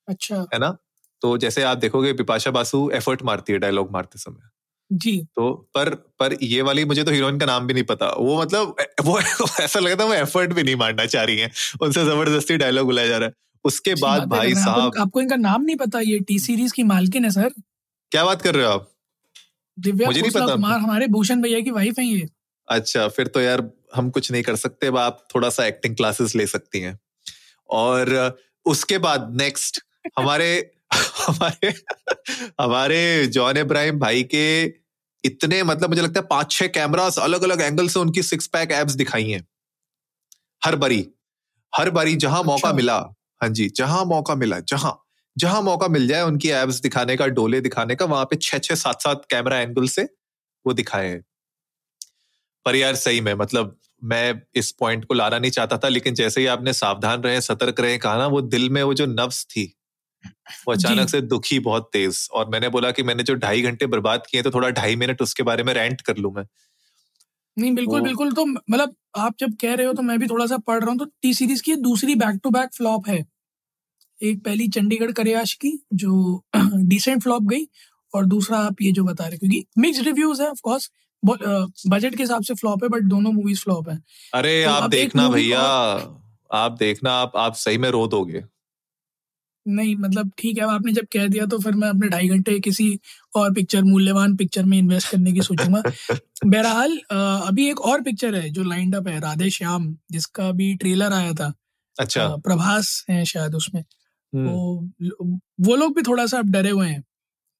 अच्छा। 0.07 0.45
है 0.53 0.59
ना? 0.59 0.75
तो 1.21 1.37
जैसे 1.37 1.63
आप 1.63 1.77
देखोगे 1.77 2.13
बिपाशा 2.13 2.51
बासु 2.51 2.89
एफर्ट 2.93 3.21
मारती 3.23 3.53
है 3.53 3.59
डायलॉग 3.59 3.91
मारते 3.91 4.19
समय। 4.19 4.49
जी। 4.93 5.27
तो 5.35 5.71
पर 5.75 5.89
पर 5.89 6.37
ये 6.43 6.61
वाली 6.61 6.85
मुझे 6.85 7.03
तो 7.03 7.11
हीरोइन 7.11 7.39
का 7.39 7.45
नाम 7.45 7.67
भी 7.67 7.73
नहीं 7.73 7.83
पता। 7.83 8.15
वो 8.19 8.41
मतलब 8.41 8.75
वो 9.05 9.19
ऐसा 9.61 9.79
लग 9.79 9.99
था 9.99 10.05
वो 10.05 10.13
एफर्ट 10.13 10.53
भी 10.53 10.63
नहीं 10.63 10.75
मारना 10.75 11.05
चाह 11.05 11.23
रही 11.23 11.37
है। 11.37 11.51
उनसे 11.81 12.05
ज़बरदस्ती 12.05 12.57
डायलॉग 12.57 12.85
बुलाया 12.85 13.07
जा 13.07 13.17
रहा 13.17 13.27
है। 13.27 13.33
उसके 13.65 13.95
बाद 13.95 14.23
भाई 14.23 14.55
साहब 14.55 14.79
आपको, 14.79 15.01
आपको 15.01 15.21
इनका 15.21 15.35
नाम 15.35 15.61
नहीं 15.61 15.75
पता 15.75 15.99
ये 15.99 16.19
टी 16.19 16.39
सीरीज़ 16.39 16.73
की 16.73 16.83
मालकिन 16.83 17.25
है 17.25 17.31
सर। 17.31 17.49
क्या 18.11 18.25
बात 18.25 18.41
कर 18.41 18.55
रहे 18.55 18.65
हो 18.65 18.71
आप? 18.71 18.91
दिव्या 19.79 20.07
मुझे 20.07 20.21
नहीं 20.21 20.31
पता। 20.31 20.45
कुमार 20.45 20.79
हमारे 20.79 21.07
भूषण 21.07 21.41
भैया 21.41 21.59
की 21.59 21.71
वाइफ 21.71 21.99
है 21.99 22.05
ये। 22.05 22.29
अच्छा 22.67 23.07
फिर 23.07 23.27
तो 23.27 23.41
यार 23.41 23.71
हम 23.95 24.09
कुछ 24.09 24.31
नहीं 24.31 24.43
कर 24.43 24.55
सकते 24.55 24.87
आप 24.87 25.27
थोड़ा 25.35 25.49
सा 25.49 25.65
एक्टिंग 25.65 25.95
क्लासेस 25.95 26.35
ले 26.35 26.47
सकती 26.47 26.79
हैं। 26.79 26.99
और 27.69 28.37
उसके 28.65 28.97
बाद 28.97 29.33
नेक्स्ट 29.41 29.79
हमारे 30.19 30.71
हमारे 31.27 31.73
हमारे 32.61 33.27
जॉन 33.27 33.57
इब्राहिम 33.57 33.99
भाई 33.99 34.23
के 34.23 34.67
इतने 35.23 35.61
मतलब 35.63 35.89
मुझे 35.89 36.01
लगता 36.01 36.19
है 36.19 36.25
पाँच 36.27 36.51
छह 36.51 36.67
कैमरास 36.67 37.19
अलग 37.19 37.43
अलग 37.43 37.61
एंगल 37.61 37.87
से 37.87 37.99
उनकी 37.99 38.23
सिक्स 38.23 38.47
पैक 38.47 38.71
एब्स 38.71 38.93
दिखाई 38.93 39.29
हैं 39.29 39.45
हर 40.61 40.75
बारी 40.75 41.07
हर 41.73 41.89
बारी 41.89 42.15
जहाँ 42.15 42.39
अच्छा। 42.39 42.51
मौका 42.51 42.73
मिला 42.73 42.97
हाँ 43.41 43.49
जी 43.49 43.69
जहाँ 43.69 44.03
मौका 44.05 44.35
मिला 44.35 44.59
जहाँ 44.59 44.99
जहाँ 45.37 45.61
मौका 45.61 45.87
मिल 45.87 46.07
जाए 46.07 46.21
उनकी 46.21 46.49
एब्स 46.49 46.79
दिखाने 46.81 47.15
का 47.17 47.27
डोले 47.27 47.61
दिखाने 47.61 47.95
का 47.95 48.05
वहाँ 48.05 48.25
पे 48.25 48.35
छह 48.35 48.57
छह 48.57 48.75
सात 48.75 49.01
सात 49.01 49.25
कैमरा 49.29 49.59
एंगल 49.59 49.87
से 49.87 50.03
वो 50.65 50.73
दिखाए 50.73 51.09
हैं 51.09 51.23
पर 52.65 52.75
यार 52.75 52.95
सही 52.95 53.21
में 53.21 53.33
मतलब 53.33 53.77
मैं 54.03 54.41
इस 54.55 54.71
पॉइंट 54.71 55.05
को 55.05 55.13
लाना 55.13 55.39
नहीं 55.39 55.51
चाहता 55.51 55.77
था 55.77 55.87
लेकिन 55.87 56.13
जैसे 56.13 56.41
ही 56.41 56.47
आपने 56.47 56.73
सावधान 56.73 57.21
रहे 57.21 57.41
सतर्क 57.41 57.79
रहे 57.79 57.97
कहा 57.97 58.17
ना 58.17 58.27
वो 58.27 58.41
दिल 58.41 58.69
में 58.69 58.83
वो 58.83 58.93
जो 58.93 59.05
नफ्स 59.05 59.43
थी 59.45 59.73
वो 60.67 60.73
अचानक 60.73 61.09
से 61.09 61.21
दुखी 61.21 61.59
बहुत 61.59 61.89
तेज 61.93 62.27
और 62.33 62.49
मैंने 62.49 62.69
बोला 62.69 62.91
कि 62.91 63.03
मैंने 63.03 63.23
जो 63.23 63.35
ढाई 63.35 63.61
घंटे 63.61 63.85
बर्बाद 63.87 64.27
किए 64.31 64.41
तो 64.41 64.51
थोड़ा 64.51 64.69
ढाई 64.71 64.95
मिनट 64.95 65.21
उसके 65.21 65.43
बारे 65.43 65.63
में 65.63 65.73
रेंट 65.73 66.01
कर 66.01 66.17
लू 66.17 66.31
मैं। 66.31 66.45
नहीं 67.57 67.73
बिल्कुल 67.75 67.99
तो, 67.99 68.03
बिल्कुल 68.03 68.31
तो 68.31 68.45
मतलब 68.45 68.95
आप 69.17 69.35
जब 69.39 69.55
कह 69.61 69.73
रहे 69.73 69.87
हो 69.87 69.93
तो 69.93 70.01
मैं 70.01 70.19
भी 70.19 70.27
थोड़ा 70.27 70.45
सा 70.45 70.57
पढ़ 70.57 70.79
रहा 70.81 70.89
हूँ 70.89 70.99
तो 70.99 71.05
टी 71.21 71.33
सीरीज़ 71.33 71.63
की 71.63 71.75
दूसरी 71.81 72.15
बैक 72.15 72.39
टू 72.43 72.49
बैक 72.49 72.69
फ्लॉप 72.73 73.07
है। 73.09 73.23
एक 74.19 74.43
पहली 74.45 74.67
चंडीगढ़ 74.67 75.11
करियाश 75.11 75.53
की 75.53 75.71
जो 75.93 76.41
डिसेंट 76.87 77.23
फ्लॉप 77.23 77.43
गई 77.43 77.67
और 78.13 78.25
दूसरा 78.25 78.57
आप 78.59 78.81
ये 78.81 78.91
जो 78.91 79.03
बता 79.03 79.27
रहे 79.27 79.37
क्योंकि 79.37 79.65
मिक्स 79.77 79.99
रिव्यूज़ 79.99 80.41
है 80.41 80.49
ऑफ़ 80.49 80.59
कोर्स 80.63 80.89
बजट 81.87 82.15
के 82.15 82.23
हिसाब 82.23 82.43
से 82.43 82.53
फ्लॉप 82.53 82.83
है 82.83 82.89
बट 82.89 83.03
दोनों 83.03 83.31
मूवीज़ 83.31 83.59
फ्लॉप 83.59 83.89
है। 83.89 83.97
अरे 84.33 84.63
तो 84.63 84.69
आप 84.69 84.89
देखना 84.89 85.27
भैया 85.29 85.61
आप 86.53 86.71
देखना 86.79 87.11
आप 87.13 87.37
आप 87.37 87.55
सही 87.55 87.77
में 87.77 87.89
रो 87.89 88.07
दोगे। 88.07 88.43
नहीं 89.67 89.95
मतलब 89.95 90.31
ठीक 90.37 90.57
है 90.57 90.63
आपने 90.63 90.91
जब 90.91 91.05
कह 91.11 91.27
दिया 91.27 91.45
तो 91.45 91.59
फिर 91.59 91.73
मैं 91.73 91.89
अपने 91.89 92.07
ढाई 92.07 92.27
घंटे 92.27 92.59
किसी 92.59 92.99
और 93.35 93.53
पिक्चर 93.53 93.83
मूल्यवान 93.83 94.35
पिक्चर 94.35 94.65
में 94.65 94.77
इन्वेस्ट 94.77 95.09
करने 95.09 95.31
की 95.31 95.41
सोचूँगा। 95.41 95.81
बहरहाल 96.45 96.97
अभी 97.47 97.69
एक 97.69 97.81
और 97.81 98.01
पिक्चर 98.01 98.35
है 98.35 98.49
जो 98.49 98.63
लाइंड 98.63 98.95
अप 98.95 99.07
है 99.07 99.19
राधे 99.19 99.49
श्याम 99.49 99.97
जिसका 100.11 100.51
भी 100.51 100.75
ट्रेलर 100.75 101.13
आया 101.13 101.33
था। 101.33 101.53
अच्छा। 101.99 102.27
प्रभास 102.27 103.05
है 103.09 103.25
शायद 103.25 103.55
उसमें। 103.55 103.83
तो 104.35 104.89
वो 105.61 105.75
लोग 105.75 105.95
भी 105.95 106.01
थोड़ा 106.01 106.25
सा 106.25 106.39
अब 106.39 106.45
डरे 106.45 106.69
हुए 106.69 106.87
हैं 106.87 107.03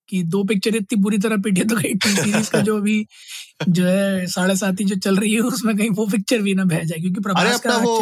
कि 0.10 0.24
दो 0.24 0.44
पिक्चर 0.44 0.76
इतनी 0.76 1.02
बुरी 1.02 1.18
तरह 1.18 1.38
पिटे 1.38 1.64
तो 1.64 1.76
कहीं 1.76 1.96
टी 1.96 2.10
सीरीज़ 2.10 2.52
का 2.52 2.60
जो 2.60 2.78
अभी 2.78 3.08
जो 3.70 3.86
है 3.86 4.28
साढ़े 4.28 4.54
ही 4.54 4.86
जो 4.86 4.96
चल 4.96 5.18
रही 5.18 5.34
है 5.34 5.40
उसमें 5.40 5.78
कहीं 5.78 5.90
वो 5.90 6.06
पिक्चर 6.06 6.42
भी 6.42 6.56
ना 6.56 6.66
बह 6.66 6.84
जाए 6.84 7.00
क्योंकि 7.00 7.22
प्रभास 7.22 7.60
का 7.60 7.78
वो 7.78 8.00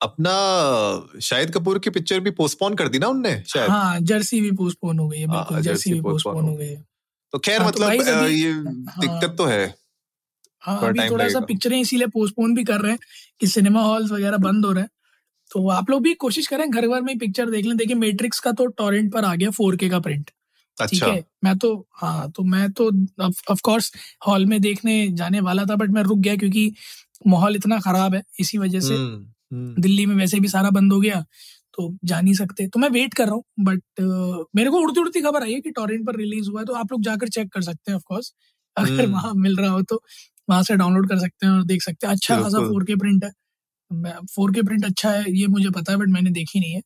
अपना 0.00 1.20
शाहिद 1.20 1.50
कपूर 1.50 1.78
की 1.78 1.90
पिक्चर 1.90 2.20
भी 2.20 2.30
पोस्टपोन 2.30 2.74
कर 2.74 2.88
दी 2.88 2.98
ना 2.98 3.06
उनने 3.06 3.42
शायद? 3.46 3.70
हाँ 3.70 4.00
जर्सी 4.00 4.40
भी 4.40 4.50
पोस्टपोन 4.50 4.98
हो 4.98 5.08
गई 5.08 5.18
है 5.18 5.26
बिल्कुल 5.26 5.54
हाँ, 5.54 5.62
जर्सी 5.62 5.92
भी 5.92 6.00
पोस्टपोन 6.00 6.44
हो 6.44 6.54
गई। 6.56 6.66
है। 6.66 6.84
तो 7.32 7.38
खैर 7.38 7.62
हाँ, 7.62 7.72
तो 7.72 7.80
मतलब 7.80 8.20
तो 8.20 8.28
ये 8.28 8.50
हाँ, 8.52 8.94
दिक्कत 8.98 9.34
तो 9.38 9.44
है। 9.44 9.74
हाँ 10.60 10.88
अभी 10.88 11.10
थोड़ा 11.10 11.28
सा 11.28 11.40
पिक्चरें 11.40 11.80
इसीलिए 11.80 12.06
पोस्टपोन 12.06 12.54
भी 12.54 12.64
कर 12.64 12.80
रहे 12.80 12.92
हैं 12.92 12.98
कि 13.40 13.46
सिनेमा 13.46 13.82
हॉल्स 13.82 14.12
वगैरह 14.12 14.36
बंद 14.36 14.64
हो 14.64 14.72
रहे 14.72 14.82
हैं। 14.82 14.90
तो 15.50 15.68
आप 15.68 15.90
लोग 15.90 16.02
भी 16.02 16.14
कोशिश 16.14 16.46
करें 16.46 16.70
घर 16.70 16.86
घर 16.86 17.00
में 17.00 17.18
पिक्चर 17.18 17.50
देख 17.50 17.66
लें। 17.66 17.76
देखिए 17.76 17.96
मैट्रिक्स 17.96 18.40
का 18.40 18.52
तो 18.52 18.66
टॉरेंट 18.66 19.12
पर 19.12 19.24
आ 19.24 19.34
गया 19.34 19.50
फोर 19.50 19.76
के 19.76 20.00
प्रिंट 20.00 20.30
ठीक 20.78 21.02
अच्छा। 21.02 21.06
है 21.06 21.24
मैं 21.44 21.56
तो 21.58 21.88
हाँ 21.92 22.30
तो 22.30 22.42
मैं 22.42 22.70
तो 22.72 22.90
ऑफ़ 23.50 23.60
कोर्स 23.64 23.92
हॉल 24.26 24.46
में 24.46 24.60
देखने 24.60 25.08
जाने 25.08 25.40
वाला 25.40 25.64
था 25.64 25.76
बट 25.76 25.90
मैं 25.90 26.02
रुक 26.02 26.18
गया 26.18 26.36
क्योंकि 26.36 26.72
माहौल 27.26 27.56
इतना 27.56 27.78
खराब 27.80 28.14
है 28.14 28.22
इसी 28.40 28.58
वजह 28.58 28.80
से 28.80 28.94
हम्म। 28.94 29.32
दिल्ली 29.52 30.06
में 30.06 30.14
वैसे 30.16 30.40
भी 30.40 30.48
सारा 30.48 30.70
बंद 30.70 30.92
हो 30.92 31.00
गया 31.00 31.24
तो 31.74 31.96
जा 32.04 32.20
नहीं 32.20 32.34
सकते। 32.34 32.66
तो 32.68 32.80
मैं 32.80 32.88
वेट 32.90 33.14
कर 33.14 33.24
रहा 33.24 33.34
हूँ 33.34 33.44
बट 33.60 33.80
uh, 34.00 34.44
मेरे 34.56 34.70
को 34.70 34.78
उड़ती 34.78 35.00
उड़ती 35.00 35.20
खबर 35.20 35.42
आई 35.42 35.52
है 35.52 35.60
कि 35.60 35.70
टॉरेंट 35.70 36.06
पर 36.06 36.16
रिलीज़ 36.16 36.50
हुआ 36.50 36.60
है 36.60 36.66
तो 36.66 36.74
आप 36.74 36.92
लोग 36.92 37.02
जाकर 37.02 37.28
चेक 37.28 37.52
कर 37.52 37.62
सकते 37.62 37.90
हैं 37.90 37.96
ऑफकोर्स 37.96 38.32
अगर 38.76 39.04
हम्म। 39.04 39.12
वहाँ 39.12 39.32
मिल 39.34 39.56
रहा 39.56 39.70
हो 39.70 39.82
तो 39.82 40.02
वहाँ 40.48 40.62
से 40.62 40.76
डाउनलोड 40.76 41.08
कर 41.08 41.18
सकते 41.18 41.46
हैं 41.46 41.52
और 41.52 41.64
देख 41.64 41.82
सकते 41.82 42.06
हैं। 42.06 42.14
अच्छा 42.14 42.40
खासा 42.42 42.58
फोर 42.58 42.84
के 42.84 42.96
प्रिंट 42.96 43.24
है। 43.24 43.30
फोर 44.26 44.52
के 44.52 44.62
प्रिंट 44.62 44.84
अच्छा 44.84 45.10
है 45.10 45.32
ये 45.32 45.46
मुझे 45.46 45.70
पता 45.70 45.92
है 45.92 45.98
बट 45.98 46.08
मैंने 46.08 46.30
देखी 46.30 46.60
नहीं 46.60 46.72
है। 46.72 46.82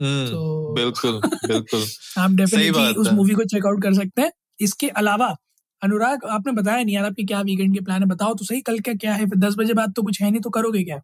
हम्म, 0.00 0.26
तो 0.26 0.72
बिल्कुल 0.74 1.20
बिल्कुल। 1.48 1.84
आप 2.18 2.30
डेफिनेटली 2.30 2.94
उस 2.94 3.12
मूवी 3.12 3.34
को 3.34 3.44
चेकआउट 3.44 3.82
कर 3.82 3.94
सकते 3.94 4.22
हैं। 4.22 4.30
इसके 4.60 4.88
अलावा 4.88 5.34
अनुराग 5.82 6.24
आपने 6.24 6.52
बताया 6.52 6.84
नहीं 6.84 6.94
यार 6.94 7.04
आपके 7.04 7.24
क्या 7.24 7.40
वीकेंड 7.40 7.74
के 7.74 7.80
प्लान 7.80 8.02
है 8.02 8.08
बताओ 8.08 8.34
तो 8.34 8.44
सही 8.44 8.60
कल 8.60 8.78
क्या 8.78 8.94
क्या 8.94 9.14
है? 9.14 9.26
दस 9.26 9.54
बजे 9.58 9.74
बाद 9.74 9.92
तो 9.92 10.02
कुछ 10.02 10.22
है 10.22 10.30
नहीं 10.30 10.40
तो 10.40 10.50
करोगे 10.50 10.82
क्या? 10.84 11.00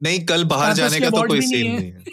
नहीं 0.00 0.24
कल 0.26 0.44
बाहर 0.46 0.72
जाने 0.72 1.00
का 1.00 1.10
तो 1.10 1.26
कोई 1.28 1.40
सीन 1.42 1.72
नहीं 1.72 1.90
है। 1.92 2.04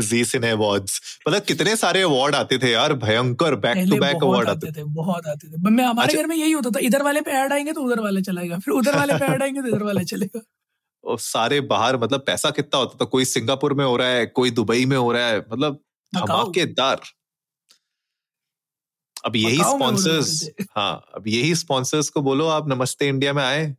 जी 0.00 0.24
सिने 0.24 0.50
अवार्ड्स 0.50 1.00
मतलब 1.28 1.42
कितने 1.42 1.74
सारे 1.76 2.02
अवार्ड 2.02 2.34
आते 2.34 2.58
थे 2.58 2.70
यार 2.70 2.92
भयंकर 3.02 3.54
बैक 3.56 3.78
टू 3.90 3.96
बैक 4.00 4.22
अवार्ड 4.22 4.48
आते 4.48 4.72
थे 4.72 4.84
बहुत 4.84 5.26
आते 5.26 5.48
थे। 5.48 5.70
मैं 5.70 5.84
हमारे 5.84 6.08
अच्छा। 6.08 6.22
घर 6.22 6.28
में 6.28 6.36
यही 6.36 6.52
होता 6.52 6.70
था 6.70 6.80
इधर 6.82 7.02
वाले 7.02 7.20
पे 7.20 7.30
ऐड 7.32 7.52
आएँगे 7.52 7.72
तो 7.72 7.80
उधर 7.80 8.00
वाले 8.00 8.22
चलेगा 8.22 8.58
फिर 8.58 8.74
उधर 8.74 8.96
वाले 8.96 9.14
पे 9.14 9.24
ऐड 9.24 9.42
आएँगे 9.42 9.62
तो 9.62 9.68
इधर 9.68 9.82
वाले 9.82 10.04
चलेगा। 10.04 10.40
और 11.04 11.18
सारे 11.18 11.60
बाहर 11.62 11.96
मतलब 11.96 12.20
पैसा 12.26 12.50
कितना 12.50 12.78
होता 12.78 12.98
था 13.00 13.04
कोई 13.04 13.24
सिंगापुर 13.24 13.74
में 13.74 13.84
हो 13.84 13.96
रहा 13.96 14.08
है 14.08 14.26
कोई 14.26 14.50
दुबई 14.50 14.84
में 14.86 14.96
हो 14.96 15.12
रहा 15.12 15.26
है 15.26 15.38
मतलब 15.52 15.78
धमाकेदार। 16.12 17.00
अब 19.24 19.36
यही 19.36 19.58
स्पॉन्सर्स 19.58 20.48
हाँ 20.70 21.04
अब 21.14 21.28
यही 21.28 21.54
स्पॉन्सर्स 21.54 22.08
को 22.08 22.20
बोलो 22.22 22.46
आप 22.48 22.68
नमस्ते 22.68 23.08
इंडिया 23.08 23.32
में 23.32 23.42
आए। 23.44 23.74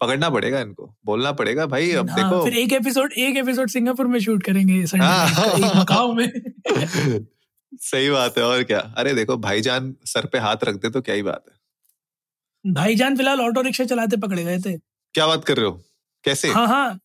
पकड़ना 0.00 0.30
पड़ेगा 0.30 0.60
इनको 0.60 0.96
बोलना 1.04 1.32
पड़ेगा 1.32 1.66
भाई 1.66 1.92
अब 1.92 2.06
देखो। 2.06 2.44
फिर 2.44 2.54
एक 2.54 2.72
एपिसोड 2.72 3.12
एक 3.12 3.36
एपिसोड 3.36 3.68
सिंगापुर 3.68 4.06
में 4.06 4.20
शूट 4.20 4.42
करेंगे 4.42 4.84
हाँ, 4.96 6.14
में। 6.14 6.32
सही 7.74 8.10
बात 8.10 8.38
है 8.38 8.44
और 8.44 8.62
क्या? 8.62 8.78
अरे 8.78 9.14
देखो 9.14 9.36
भाईजान 9.36 9.96
सर 10.04 10.26
पे 10.26 10.38
हाथ 10.38 10.56
रख 10.64 10.74
दे 10.74 10.90
तो 10.90 11.00
क्या 11.00 11.14
ही 11.14 11.22
बात 11.22 11.44
है। 11.48 12.72
भाईजान 12.72 13.16
फ़िलहाल 13.16 13.40
ऑटो 13.40 13.60
रिक्शा 13.60 13.84
चलाते 13.84 14.16
पकड़े 14.16 14.44
गए 14.44 14.58
थे। 14.58 14.78
क्या 15.14 15.26
बात 15.26 15.44
कर 15.44 15.56
रहे 15.56 15.66
हो? 15.66 15.82
कैसे? 16.24 16.48
हाँ 16.48 16.66
हाँ। 16.66 16.98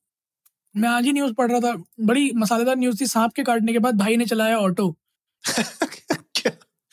मैं 0.78 0.90
आज 0.90 1.06
ही 1.06 1.14
न्यूज़ 1.14 1.34
पढ़ 1.34 1.52
रहा 1.52 1.60
था 1.60 1.84
बड़ी 2.00 2.32
मसालेदार 2.36 2.76
न्यूज़ 2.76 3.02
थी 3.02 3.06
सांप 3.08 3.34
के 3.34 3.44
काटने 3.44 3.74
के 3.74 3.80
बाद 3.80 3.98
भाई 3.98 4.16
ने 4.18 4.26
चलाया 4.26 4.58
ऑटो। 4.58 4.98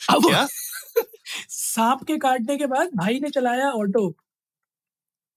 क्या? 0.09 0.47
सांप 1.49 2.03
के 2.03 2.17
काटने 2.17 2.57
के 2.57 2.65
बाद 2.65 2.89
भाई 2.95 3.19
ने 3.19 3.29
चलाया 3.29 3.71
ऑटो। 3.71 4.17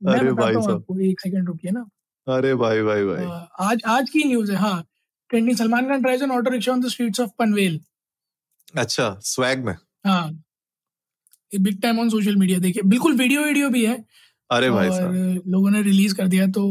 अरे 0.04 0.32
भाई 0.32 0.54
साहब। 0.54 1.00
एक 1.02 1.20
सेकंड 1.20 1.46
रुकिए 1.48 1.70
ना। 1.70 1.86
अरे 2.26 2.54
भाई 2.54 2.82
भाई 2.82 3.04
भाई। 3.04 3.24
आज 3.60 3.82
आज 3.88 4.10
की 4.10 4.24
न्यूज़ 4.24 4.50
है 4.52 4.58
हाँ। 4.58 4.84
Trending 5.30 5.56
Salman 5.58 5.88
Khan 5.88 6.02
drives 6.02 6.22
an 6.22 6.30
auto 6.30 6.50
rickshaw 6.50 6.72
on 6.72 6.80
the 6.80 6.88
streets 6.88 7.20
of 7.20 7.30
Panvel. 7.38 7.80
अच्छा 8.76 9.08
स्वैग 9.22 9.64
में। 9.64 9.74
हाँ। 10.06 10.30
Big 11.52 11.80
time 11.82 11.98
on 12.00 12.08
social 12.10 12.36
media 12.36 12.58
देखिए 12.58 12.82
बिल्कुल 12.88 13.16
वीडियो 13.16 13.42
वीडियो 13.44 13.68
भी 13.70 13.84
है 13.86 14.04
अरे 14.50 14.70
भाई 14.70 14.88
साहब। 14.90 15.42
लोगों 15.48 15.70
ने 15.70 15.82
रिलीज़ 15.82 16.14
कर 16.14 16.28
दिया 16.28 16.46
तो 16.46 16.64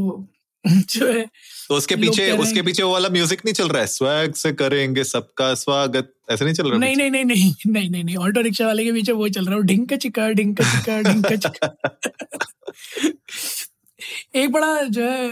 जो 0.89 1.11
है 1.11 1.25
तो 1.69 1.75
उसके 1.75 1.95
पीछे 1.95 2.31
उसके 2.37 2.61
पीछे 2.61 2.83
वो 2.83 2.91
वाला 2.91 3.09
म्यूज़िक 3.09 3.41
नहीं 3.45 3.53
चल 3.53 3.67
रहा 3.69 3.81
है? 3.81 3.87
स्वैग 3.87 4.33
से 4.35 4.51
करेंगे 4.53 5.03
सबका 5.03 5.53
स्वागत। 5.55 6.13
ऐसे 6.31 6.45
नहीं 6.45 6.53
चल 6.55 6.69
रहा 6.69 6.79
नहीं 6.79 6.95
नहीं 6.95 7.11
नहीं 7.11 7.25
नहीं 7.25 7.53
नहीं 7.67 7.89
नहीं 7.89 8.03
नहीं 8.03 8.15
ऑटो 8.17 8.41
रिक्शा 8.41 8.65
वाले 8.67 8.83
के 8.85 8.91
पीछे 8.93 9.11
वो 9.11 9.27
चल 9.29 9.45
रहा 9.45 9.55
है। 9.55 9.61
ढिंक 9.65 9.93
चिका 9.95 10.27
ढिंक 10.39 10.61
चिका 10.61 11.01
ढिंक 11.01 11.27
चिका। 11.35 11.73
एक 14.35 14.51
बड़ा 14.51 14.81
जो 14.83 15.03
है 15.03 15.29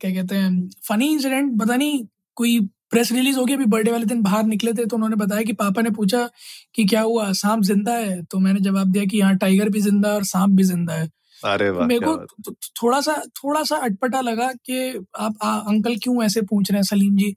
क्या 0.00 0.10
कहते 0.10 0.34
हैं 0.34 0.68
फनी 0.88 1.12
इंसिडेंट 1.12 1.58
पता 1.60 1.76
नहीं 1.76 2.04
कोई 2.36 2.60
प्रेस 2.90 3.10
रिलीज़ 3.12 3.38
हो 3.38 3.44
गई 3.44 3.54
अभी 3.54 3.64
बर्थडे 3.72 3.90
वाले 3.90 4.04
दिन 4.06 4.22
बाहर 4.22 4.44
निकले 4.46 4.72
थे 4.72 4.84
तो 4.86 4.96
उन्होंने 4.96 5.16
बताया 5.16 5.42
कि 5.42 5.52
पापा 5.54 5.82
ने 5.82 5.90
पूछा 5.90 6.28
कि 6.74 6.84
क्या 6.84 7.00
हुआ 7.00 7.32
सांप 7.34 7.62
ज़िंदा 7.64 7.92
है? 7.94 8.22
तो 8.24 8.38
मैंने 8.38 8.60
जवाब 8.60 8.92
दिया 8.92 9.04
कि 9.04 9.18
यहाँ 9.18 9.36
टाइगर 9.38 9.68
भी 9.68 9.80
ज़िंदा 9.80 10.08
है 10.08 10.14
और 10.14 10.24
सांप 10.24 10.50
भी 10.56 10.62
ज़िंदा 10.64 10.94
है। 10.94 11.08
अरे 11.44 11.68
वाह 11.70 11.86
मेरे 11.86 12.00
को 12.00 12.16
थोड़ा 12.82 13.00
सा 13.00 13.14
थोड़ा 13.36 13.62
सा 13.64 13.76
अटपटा 13.78 14.20
लगा 14.22 14.50
कि 14.66 14.78
आप 15.18 15.34
आ, 15.42 15.58
अंकल 15.60 15.96
क्यों 16.02 16.22
ऐसे 16.24 16.42
पूछ 16.44 16.70
रहे 16.70 16.78
हैं 16.78 16.84
सलीम 16.84 17.16
जी 17.16 17.30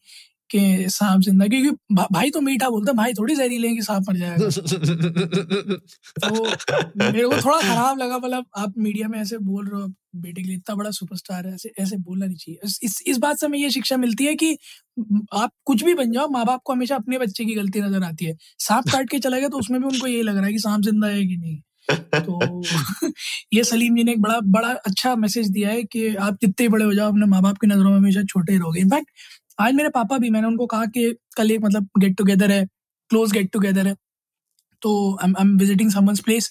के 0.49 0.89
सांप 0.89 1.21
ज़िंदा? 1.21 1.47
क्योंकि 1.47 1.69
भा, 1.95 2.07
भाई 2.11 2.29
तो 2.31 2.41
मीठा 2.41 2.69
बोलता 2.69 2.93
भाई 2.93 3.13
थोड़ी 3.13 3.35
जहरीले 3.35 3.67
हैं 3.67 3.75
कि 3.77 3.83
सांप 3.83 4.05
मर 4.09 4.17
जाएगा। 4.17 4.51
तो 6.19 6.57
मेरे 6.97 7.27
को 7.27 7.37
थोड़ा 7.37 7.61
खराब 7.61 7.97
लगा 7.99 8.17
मतलब 8.17 8.45
आप 8.57 8.73
मीडिया 8.77 9.07
में 9.07 9.19
ऐसे 9.19 9.37
बोल 9.39 9.67
रहे 9.69 9.81
हो 9.81 9.87
बेटे 10.15 10.41
के 10.41 10.47
लिए 10.47 10.57
इतना 10.57 10.75
बड़ा 10.75 10.91
सुपरस्टार 10.91 11.47
है 11.47 11.53
ऐसे 11.53 11.71
ऐसे 11.79 11.97
बोलना 11.99 12.25
नहीं 12.25 12.35
चाहिए। 12.37 12.59
इस, 12.65 12.79
इस 12.83 13.01
इस 13.07 13.17
बात 13.19 13.39
से 13.39 13.45
हमें 13.45 13.59
ये 13.59 13.69
शिक्षा 13.71 13.97
मिलती 13.97 14.25
है 14.25 14.35
कि 14.35 14.57
आप 15.35 15.51
कुछ 15.65 15.83
भी 15.83 15.93
बन 15.95 16.11
जाओ 16.11 16.27
माँ 16.29 16.45
बाप 16.45 16.61
को 16.65 16.73
हमेशा 16.73 16.95
अपने 16.95 17.17
बच्चे 17.19 17.45
की 17.45 17.55
गलती 17.55 17.81
नज़र 17.81 18.03
आती 18.03 18.25
है। 18.25 18.35
सांप 18.59 18.85
काट 18.91 19.09
के 19.09 19.19
चला 19.19 19.39
गया 19.39 19.49
तो 19.49 19.59
उसमें 19.59 19.79
भी 19.81 19.87
उनको 19.87 20.07
यही 20.07 20.21
लग 20.23 20.37
रहा 20.37 20.45
है 20.45 20.51
कि 20.53 20.59
सांप 20.59 20.81
ज़िंदा 20.83 21.07
है 21.07 21.25
कि 21.25 21.37
नहीं। 21.37 21.59
तो 21.89 22.61
ये 23.53 23.63
सलीम 23.63 23.95
जी 23.95 24.03
ने 24.03 24.11
एक 24.11 24.21
बड़ा 24.21 24.39
बड़ा 24.47 24.69
अच्छा 24.87 25.15
मैसेज 25.15 25.49
दिया 25.51 25.69
है 25.69 25.83
कि 25.85 26.15
आप 26.17 26.37
जितने 26.41 26.67
बड़े 26.69 26.85
हो 26.85 26.93
जाओ 26.93 27.09
अपने 27.11 27.25
माँ 27.27 27.41
बाप 27.43 27.57
की 27.57 27.67
नज़रों 27.67 27.89
में 27.91 27.97
हमेशा 27.97 28.23
छोटे 28.23 28.57
रहोगे। 28.57 28.81
इनफैक्ट 28.81 29.09
आज 29.59 29.73
मेरे 29.75 29.89
पापा 29.89 30.17
भी 30.17 30.29
मैंने 30.29 30.47
उनको 30.47 30.65
कहा 30.67 30.85
कि 30.97 31.11
कल 31.37 31.51
एक 31.51 31.61
मतलब 31.63 31.87
गेट 31.99 32.17
टुगेदर 32.17 32.51
है 32.51 32.65
क्लोज 33.11 33.31
गेट 33.33 33.51
टुगेदर 33.53 33.87
है। 33.87 33.95
तो 34.81 35.17
I 35.23 35.33
am 35.41 35.57
visiting 35.59 35.91
someone's 35.91 36.19
place 36.25 36.49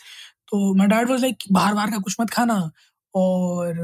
तो 0.50 0.74
माय 0.76 0.88
डैड 0.88 1.10
वाज 1.10 1.20
लाइक 1.22 1.36
बाहर 1.52 1.74
बाहर 1.74 1.90
का 1.90 1.98
कुछ 2.00 2.16
मत 2.20 2.30
खाना। 2.30 2.60
और 3.14 3.74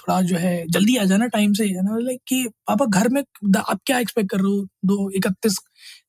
थोड़ा 0.00 0.20
जो 0.22 0.36
है 0.36 0.54
जल्दी 0.70 0.96
आ 0.98 1.04
जाना 1.04 1.26
टाइम 1.28 1.52
से। 1.54 1.64
लाइक 2.04 2.20
कि 2.28 2.44
पापा 2.68 2.86
घर 2.86 3.08
में 3.10 3.22
आप 3.68 3.80
क्या 3.86 3.98
एक्सपेक्ट 4.00 4.30
कर 4.30 4.38
रहे 4.40 4.52
हो? 4.52 4.66
दो 4.86 5.10
इकतीस 5.16 5.58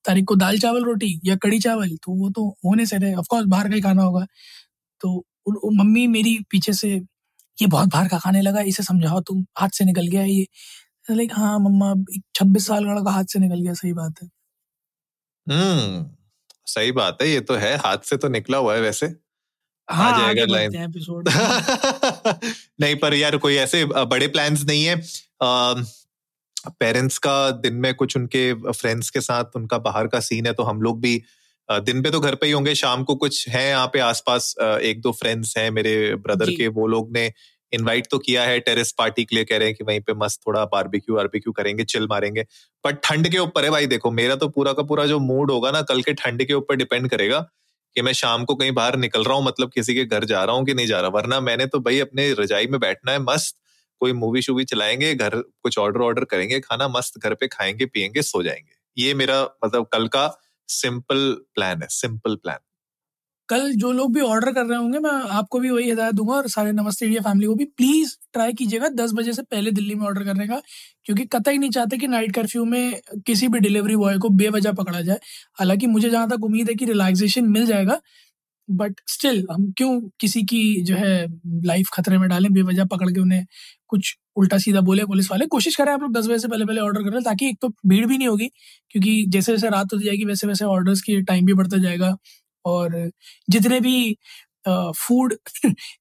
तारीख 0.08 0.26
को 0.26 0.36
दाल 0.36 0.60
चावल 0.60 0.84
रोटी 0.86 1.20
या 1.26 1.36
कड़ी 1.44 1.60
चावल? 1.60 1.90
तो 1.98 2.14
वो 2.22 2.30
तो 2.32 2.48
होने 2.66 2.86
से 2.88 2.98
रहे। 3.00 3.14
ऑफकोर्स 3.16 3.46
बाहर 3.48 3.70
का 3.70 3.76
ही 3.76 3.82
खाना 3.82 4.04
होगा। 4.04 4.26
तो 5.02 5.24
मम्मी 5.74 6.08
मेरी 6.08 6.38
पीछे 6.52 6.74
से 6.74 6.90
ये 7.58 7.68
बहुत 7.68 7.90
बाहर 7.90 8.08
का 8.08 8.18
खाने 8.20 8.42
लगा 8.42 8.62
इसे 8.68 8.84
समझाओ 8.84 9.20
तुम 9.22 9.46
हाथ 9.60 9.70
से 9.74 9.86
निकल 9.86 10.08
गया 10.08 10.24
ये। 10.24 10.46
लाइक 11.12 11.32
हाँ 11.34 11.58
मम्मा 11.60 11.94
छब्बीस 12.36 12.68
साल 12.68 12.86
का 12.86 12.94
लड़का 12.94 13.12
हाथ 13.12 13.26
से 13.34 13.40
निकल 13.40 13.62
गया 13.62 13.74
सही 13.74 13.94
बात 13.94 14.22
है। 14.24 14.30
हम्म 15.48 16.06
सही 16.68 16.92
बात 16.92 17.22
है 17.22 17.30
ये 17.30 17.40
तो 17.42 17.56
है 17.56 17.76
हाथ 17.78 17.98
से 18.06 18.18
तो 18.18 18.30
निकला 18.30 18.58
हुआ 18.58 18.76
है 18.76 18.82
वैसे। 18.82 19.06
हाँ, 19.88 20.12
आ 20.14 20.18
जाएगा 20.22 20.46
लाइन 20.46 20.72
नहीं 22.82 22.96
पर 22.96 23.14
यार 23.14 23.38
कोई 23.38 23.56
ऐसे 23.56 23.86
बड़े 23.86 24.28
प्लान्स 24.28 24.64
नहीं 24.66 24.86
है। 24.86 24.96
पेरेंट्स 26.80 27.18
का 27.18 27.36
दिन 27.52 27.76
में 27.76 27.94
कुछ 27.96 28.16
उनके 28.18 28.54
फ्रेंड्स 28.72 29.10
के 29.10 29.22
साथ 29.22 29.56
उनका 29.56 29.78
बाहर 29.78 30.08
का 30.08 30.20
सीन 30.20 30.46
है 30.48 30.54
तो 30.54 30.64
हम 30.64 30.82
लोग 30.82 31.02
भी 31.02 31.22
दिन 31.70 32.02
पे 32.02 32.12
तो 32.12 32.20
घर 32.20 32.36
पे 32.36 32.46
ही 32.46 32.52
होंगे 32.52 32.74
शाम 32.76 33.04
को 33.04 33.16
कुछ 33.16 33.48
है 33.50 33.68
यहाँ 33.70 33.88
पे 33.88 34.00
आसपास 34.00 34.54
एक 34.62 35.02
दो 35.02 35.12
फ्रेंड्स 35.12 35.58
हैं 35.58 35.70
मेरे 35.72 36.16
ब्रदर 36.16 36.50
के 36.50 36.68
वो 36.68 36.88
लोग 36.88 37.12
ने 37.12 37.32
इनवाइट 37.74 38.08
तो 38.12 38.18
किया 38.18 38.44
है 38.44 38.60
टेरेस 38.60 38.94
पार्टी 38.98 39.26
के 39.26 39.36
लिए 39.36 39.46
कह 39.46 39.58
रहे 39.58 39.68
हैं 39.68 39.76
कि 39.76 39.84
वहीं 39.84 40.00
पे 40.00 40.14
मस्त 40.14 40.42
थोड़ा 40.48 40.64
बारबेक्यू 40.66 41.16
वारबेक्यू 41.16 41.54
करेंगे 41.54 41.84
चिल 41.84 42.08
मारेंगे। 42.10 42.46
पर 42.84 42.92
ठंड 42.94 43.30
के 43.30 43.38
ऊपर 43.38 43.64
है 43.64 43.70
भाई 43.72 43.88
देखो 43.88 44.12
मेरा 44.12 44.36
तो 44.36 44.48
पूरा 44.50 44.74
का 44.74 44.84
पूरा 44.84 45.06
जो 45.06 45.20
मूड 45.20 45.52
होगा 45.52 45.72
ना 45.72 45.82
कल 45.82 46.02
के 46.02 46.14
ठंड 46.14 46.44
के 46.44 46.54
ऊपर 46.54 46.76
डिपेंड 46.76 47.10
करेगा 47.10 47.40
कि 47.96 48.02
मैं 48.02 48.14
शाम 48.14 48.46
को 48.46 48.56
कहीं 48.56 48.72
बाहर 48.72 48.96
निकल 48.98 49.24
रहा 49.24 49.38
हूँ 49.38 49.46
मतलब 49.46 49.72
किसी 49.72 49.96
के 49.96 50.06
घर 50.06 50.26
जा 50.26 50.44
रहा 50.44 50.56
हूँ 50.56 50.66
कि 50.66 50.74
नहीं 50.74 50.88
जा 50.88 51.00
रहा। 51.00 51.10
वरना 51.10 51.40
मैंने 51.42 51.66
तो 51.66 51.80
भाई 51.80 52.00
अपने 52.00 52.32
रजाई 52.34 52.68
में 52.68 52.80
बैठना 52.80 53.12
है 53.12 53.20
मस्त 53.20 53.56
कोई 54.02 54.14
मूवी 54.14 54.42
शूवी 54.42 54.64
चलाएँगे 54.66 55.14
घर 55.16 55.36
कुछ 55.36 55.78
ऑर्डर 55.78 56.02
ऑर्डर 56.02 56.24
करेंगे 56.26 56.60
खाना 56.60 56.88
मस्त 56.88 57.20
घर 57.20 57.34
पे 57.34 57.48
खाएँगे 57.48 57.86
पियेंगे 57.86 58.22
सो 58.22 58.44
जाएँगे। 58.44 59.04
ये 59.04 59.14
मेरा 59.14 59.42
मतलब 59.66 59.88
कल 59.94 60.08
का 60.08 60.28
सिंपल 60.72 61.32
प्लान 61.56 61.82
है 61.82 61.88
सिंपल 61.92 62.36
प्लान 62.38 62.60
कल 63.50 63.72
जो 63.76 63.92
लोग 63.92 64.14
भी 64.14 64.22
ऑर्डर 64.22 64.52
कर 64.54 64.66
रहे 64.66 64.78
होंगे, 64.78 65.00
मैं 65.00 65.12
आपको 65.32 65.60
भी 65.60 65.70
वही 65.70 65.90
हिदायत 65.90 66.14
दूँगा 66.16 66.34
और 66.34 66.48
सारे 66.50 66.72
नमस्ते 66.72 67.06
इंडिया 67.06 67.22
फैमिली 67.24 67.48
को 67.48 67.56
भी। 67.56 67.66
प्लीज़ 67.78 68.16
ट्राई 68.34 68.54
कीजिएगा 68.54 68.88
दस 68.96 69.12
बजे 69.16 69.34
से 69.34 69.42
पहले 69.44 69.72
दिल्ली 69.72 69.96
में 69.96 70.06
ऑर्डर 70.08 70.24
करने 70.26 70.48
का, 70.48 70.62
क्योंकि 71.06 71.26
कतई 71.28 71.58
नहीं 71.58 71.70
चाहते 71.70 71.98
कि 71.98 72.08
नाइट 72.08 72.34
कर्फ्यू 72.36 72.66
में 72.66 72.94
किसी 73.28 73.48
भी 73.48 73.60
डिलीवरी 73.60 73.96
बॉय 73.96 74.18
को 74.18 74.30
बेवजह 74.36 74.72
पकड़ा 74.74 75.02
जाए। 75.02 75.20
हालाँकि 75.60 75.88
मुझे 75.88 76.10
जहाँ 76.10 76.30
तक 76.30 76.44
उम्मीद 76.46 76.70
है 76.70 76.76
कि 76.76 76.86
रिलैक्सेशन 76.86 77.46
मिल 77.50 77.66
जाएगा 77.66 78.00
बट 78.70 79.02
स्टिल 79.10 79.46
हम 79.52 79.72
क्यों 79.78 80.00
किसी 80.20 80.44
की 80.46 80.62
जो 80.84 80.96
है 80.96 81.28
लाइफ 81.66 81.90
खतरे 81.94 82.18
में 82.18 82.28
डालें, 82.30 82.52
बेवजह 82.54 82.86
पकड़ 82.86 83.10
के 83.12 83.20
उन्हें 83.22 83.46
कुछ 83.90 84.16
उल्टा 84.40 84.58
सीधा 84.60 84.82
बोले 84.84 85.06
पुलिस 85.06 85.32
वाले 85.32 85.46
कोशिश 85.56 85.76
करें 85.76 85.92
आप 85.94 86.02
लोग 86.02 86.14
दस 86.14 86.28
बजे 86.28 86.40
से 86.40 86.48
पहले 86.48 86.66
पहले 86.66 86.82
ऑर्डर 86.82 87.04
करें 87.10 87.22
ताकि 87.24 87.50
एक 87.50 87.58
तो 87.62 87.70
भीड़ 87.88 88.06
भी 88.06 88.18
नहीं 88.18 88.28
होगी 88.28 88.48
क्योंकि 88.92 89.24
जैसे 89.30 89.52
जैसे 89.52 89.70
रात 89.70 89.94
होती 89.94 90.06
जाएगी 90.06 90.26
वैसे 90.26 90.48
वैसे 90.48 90.66
ऑर्डर्स 90.68 91.02
की 91.02 91.22
टाइम 91.24 91.46
भी 91.46 91.54
बढ़ता 91.54 91.78
जाएगा। 91.84 92.16
और 92.66 93.10
जितने 93.50 93.80
भी 93.82 94.16
फ़ूड 94.68 95.34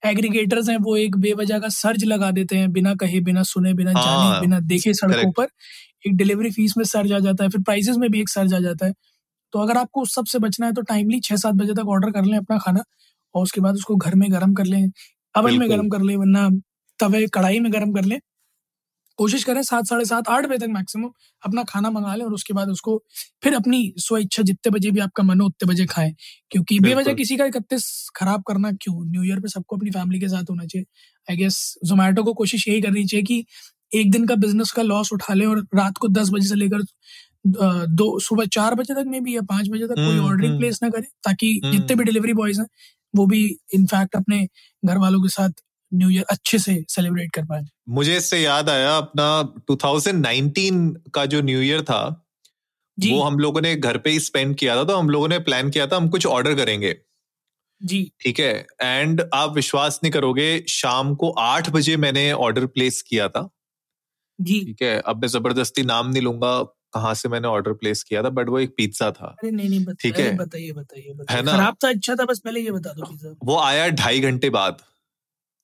एग्रीगेटर्स 0.06 0.68
हैं 0.70 0.76
वो 0.82 0.96
एक 0.96 1.16
बेवजह 1.18 1.58
का 1.60 1.68
सर्ज 1.70 2.04
लगा 2.04 2.30
देते 2.32 2.56
हैं 2.56 2.72
बिना 2.72 2.94
कहे 3.02 3.20
बिना 3.22 3.42
सुने 3.44 3.74
बिना 3.74 3.92
हाँ, 3.92 4.02
जाने 4.04 4.40
बिना 4.40 4.60
देखे 4.68 4.94
सड़कों 4.94 5.30
पर 5.32 5.48
एक 6.06 6.16
डिलीवरी 6.16 6.50
फ़ीस 6.52 6.74
में 6.78 6.84
सर्ज 6.86 7.12
आ 7.12 7.18
जाता 7.20 7.44
है 7.44 7.50
फिर 7.50 7.62
प्राइसेस 7.62 7.96
में 7.98 8.10
भी 8.10 8.20
एक 8.20 8.28
सर्ज 8.28 8.54
आ 8.54 8.58
जाता 8.60 8.86
है। 8.86 8.94
तो 9.52 9.58
अगर 9.60 9.76
आपको 9.78 10.02
उस 10.02 10.14
सबसे 10.14 10.38
बचना 10.38 10.66
है 10.66 10.72
तो 10.74 10.82
टाइमली 10.84 11.20
छह 11.20 11.36
सात 11.36 11.54
बजे 11.54 11.74
तक 11.74 11.88
ऑर्डर 11.90 12.10
कर 12.12 12.24
लें 12.24 12.38
अपना 12.38 12.58
खाना 12.58 12.82
और 13.34 13.42
उसके 13.44 13.60
बाद 13.60 13.74
उसको 13.76 13.96
घर 13.96 14.14
में 14.16 14.32
गर्म 14.32 14.54
कर 14.54 14.64
लें 14.66 14.86
अवन 15.34 15.58
में 15.58 15.68
गर्म 15.70 15.88
कर 15.90 16.02
लें 16.02 16.16
वरना 16.16 16.48
तवे 16.98 17.26
कढ़ाई 17.34 17.60
में 17.60 17.72
गर्म 17.72 17.92
कर 17.94 18.04
लें 18.04 18.18
कोशिश 19.18 19.44
करें 19.44 19.62
सात 19.62 19.86
साढ़े 19.86 20.04
सात 20.04 20.28
आठ 20.28 20.46
बजे 20.46 20.58
तक 20.58 20.72
मैक्सिमम 20.72 21.10
अपना 21.42 21.62
खाना 21.64 21.90
मंगा 21.90 22.14
लें 22.14 22.24
और 22.24 22.32
उसके 22.32 22.54
बाद 22.54 22.68
उसको 22.68 22.96
फिर 23.42 23.54
अपनी 23.54 23.80
स्व 23.98 24.18
इच्छा 24.18 24.42
जितने 24.42 24.70
बजे 24.70 24.90
भी 24.90 25.00
आपका 25.00 25.22
मन 25.22 25.40
हो 25.40 25.46
उतने 25.46 25.68
बजे 25.68 25.86
खाएँ 25.86 26.12
क्योंकि 26.50 26.78
बेवजह 26.80 27.14
किसी 27.14 27.36
का 27.36 27.44
इकतीस 27.46 27.88
खराब 28.16 28.42
करना 28.48 28.72
क्यों 28.74 29.04
न्यू 29.06 29.22
ईयर 29.24 29.40
पे 29.40 29.48
सबको 29.48 29.76
अपनी 29.76 29.90
फैमिली 29.90 30.20
के 30.20 30.28
साथ 30.28 30.50
होना 30.50 30.64
चाहिए 30.64 30.86
आई 31.28 31.36
गेस 31.36 31.58
जोमेटो 31.84 32.24
को 32.24 32.34
कोशिश 32.34 32.68
यही 32.68 32.80
करनी 32.80 33.04
चाहिए 33.06 33.24
कि 33.24 33.44
एक 33.92 34.10
दिन 34.10 34.26
का 34.26 34.34
बिज़नेस 34.36 34.72
का 34.72 34.82
लॉस 34.84 35.12
उठा 35.12 35.34
ले 35.34 35.44
और 35.46 35.66
रात 35.74 35.98
को 35.98 36.08
दस 36.10 36.30
बजे 36.30 36.48
से 36.48 36.54
लेकर 36.56 36.82
दो 37.46 38.18
सुबह 38.20 38.46
चार 38.52 38.74
बजे 38.74 38.94
तक 38.94 39.04
में 39.06 39.22
भी 39.24 39.36
या 39.36 39.42
पाँच 39.48 39.68
बजे 39.68 39.86
तक 39.86 39.94
कोई 39.96 40.18
ऑर्डरिंग 40.18 40.50
हम्म, 40.50 40.60
प्लेस 40.60 40.78
हम्म। 40.82 40.86
ना 40.86 40.98
करे 40.98 41.06
ताकि 41.24 41.60
हम्म। 41.64 41.72
जितने 41.72 41.96
भी 41.96 42.04
डिलीवरी 42.04 42.32
बॉयज़ 42.34 42.60
हैं 42.60 42.66
वो 43.14 43.26
भी 43.26 43.44
इनफैक्ट 43.74 44.16
अपने 44.16 44.46
घर 44.82 44.98
वालों 44.98 45.20
के 45.22 45.28
साथ 45.30 45.62
न्यू 45.92 46.08
ईयर 46.10 46.24
अच्छे 46.30 46.58
से 46.58 46.84
सेलिब्रेट 46.88 47.30
कर 47.34 47.44
पाए। 47.44 47.62
मुझे 47.88 48.16
इससे 48.16 48.38
याद 48.38 48.70
आया 48.70 48.96
अपना 48.96 49.26
2019 49.70 50.94
का 51.14 51.26
जो 51.26 51.40
न्यू 51.42 51.60
ईयर 51.60 51.82
था 51.82 52.00
जी. 52.98 53.12
वो 53.12 53.22
हम 53.22 53.38
लोगों 53.38 53.60
ने 53.60 53.74
घर 53.76 53.98
पे 53.98 54.10
ही 54.10 54.20
स्पेंड 54.20 54.56
किया 54.56 54.76
था 54.76 54.84
तो 54.84 54.96
हम 54.96 55.10
लोगों 55.10 55.28
ने 55.28 55.38
प्लान 55.40 55.70
किया 55.70 55.86
था 55.86 55.96
हम 55.96 56.08
कुछ 56.08 56.26
ऑर्डर 56.26 56.54
करेंगे। 56.54 56.96
जी। 57.80 58.00
ठीक 58.20 58.40
है? 58.40 58.66
एंड 58.82 59.22
आप 59.34 59.54
विश्वास 59.54 60.00
नहीं 60.02 60.12
करोगे 60.12 60.64
शाम 60.68 61.14
को 61.14 61.30
आठ 61.40 61.70
बजे 61.70 61.96
मैंने 61.96 62.30
ऑर्डर 62.32 62.66
प्लेस 62.66 63.00
किया 63.02 63.28
था। 63.28 63.48
जी। 64.38 64.60
ठीक 64.64 64.82
है? 64.82 64.98
अब 65.00 65.22
मैं 65.22 65.28
ज़बरदस्ती 65.28 65.82
नाम 65.82 66.10
नहीं 66.10 66.22
लूँगा 66.22 66.62
कहाँ 66.94 67.14
से 67.14 67.28
मैंने 67.28 67.48
ऑर्डर 67.48 67.72
प्लेस 67.74 68.02
किया 68.02 68.22
था 68.22 68.28
बट 68.30 68.48
वो 68.48 68.58
एक 68.58 68.74
पिज्जा 68.76 69.10
था। 69.10 69.26
अरे 69.38 69.50
नहीं 69.50 69.68
नहीं 69.68 69.94
ठीक 69.94 70.18
है? 70.18 70.30
बताइए 70.36 70.72
बताइए 70.72 71.14
है 71.30 71.42
ना? 71.42 71.52
खराब 71.52 71.76
था 71.84 71.88
अच्छा 71.88 72.14
था 72.14 72.24
बस 72.24 72.40
पहले 72.44 72.60
ये 72.60 72.70
बता 72.72 72.92
दो 72.92 73.06
पिज्जा 73.06 73.34
वो 73.44 73.58
आया 73.60 73.88
ढाई 73.96 74.20
घंटे 74.20 74.50
बाद। 74.50 74.82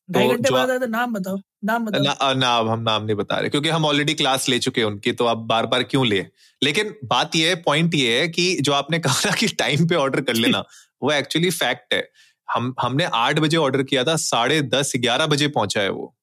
ढाई 0.08 0.28
घंटे 0.28 0.50
बाद 0.50 0.70
आया 0.70 0.78
तो 0.78 0.86
नाम 0.86 1.12
बताओ 1.12 1.36
नाम 1.64 1.84
बताओ। 1.84 2.02
ना, 2.02 2.32
ना 2.34 2.56
अब 2.58 2.68
हम 2.68 2.80
नाम 2.80 3.04
नहीं 3.04 3.16
बता 3.16 3.38
रहे 3.38 3.50
क्योंकि 3.50 3.68
हम 3.68 3.84
ऑलरेडी 3.84 4.14
क्लास 4.14 4.48
ले 4.48 4.58
चुके 4.58 4.80
हैं 4.80 4.88
उनकी 4.88 5.12
तो 5.12 5.26
आप 5.26 5.38
बार 5.48 5.66
बार 5.66 5.82
क्यों 5.84 6.06
ले? 6.06 6.24
लेकिन 6.62 6.94
बात 7.04 7.36
ये 7.36 7.48
है 7.48 7.54
पॉइंट 7.62 7.94
ये 7.94 8.18
है 8.20 8.28
कि 8.28 8.56
जो 8.60 8.72
आपने 8.72 8.98
कहा 8.98 9.20
ना 9.26 9.34
कि 9.36 9.46
टाइम 9.58 9.86
पे 9.88 9.94
ऑर्डर 9.96 10.20
कर 10.22 10.34
लेना 10.36 10.62
वो 11.02 11.12
एक्चुअली 11.12 11.50
फैक्ट 11.52 11.94
है। 11.94 12.08
हम 12.48 12.74
हमने 12.80 13.04
आठ 13.14 13.38
बजे 13.40 13.56
ऑर्डर 13.56 13.82
किया 13.84 14.04
था 14.04 14.16
साढ़े 14.18 14.60
दस 14.68 14.92
ग्यारह 14.98 15.26
बजे 15.26 15.48
पहुँचा 15.48 15.80
है 15.80 15.90
वो 15.90 16.14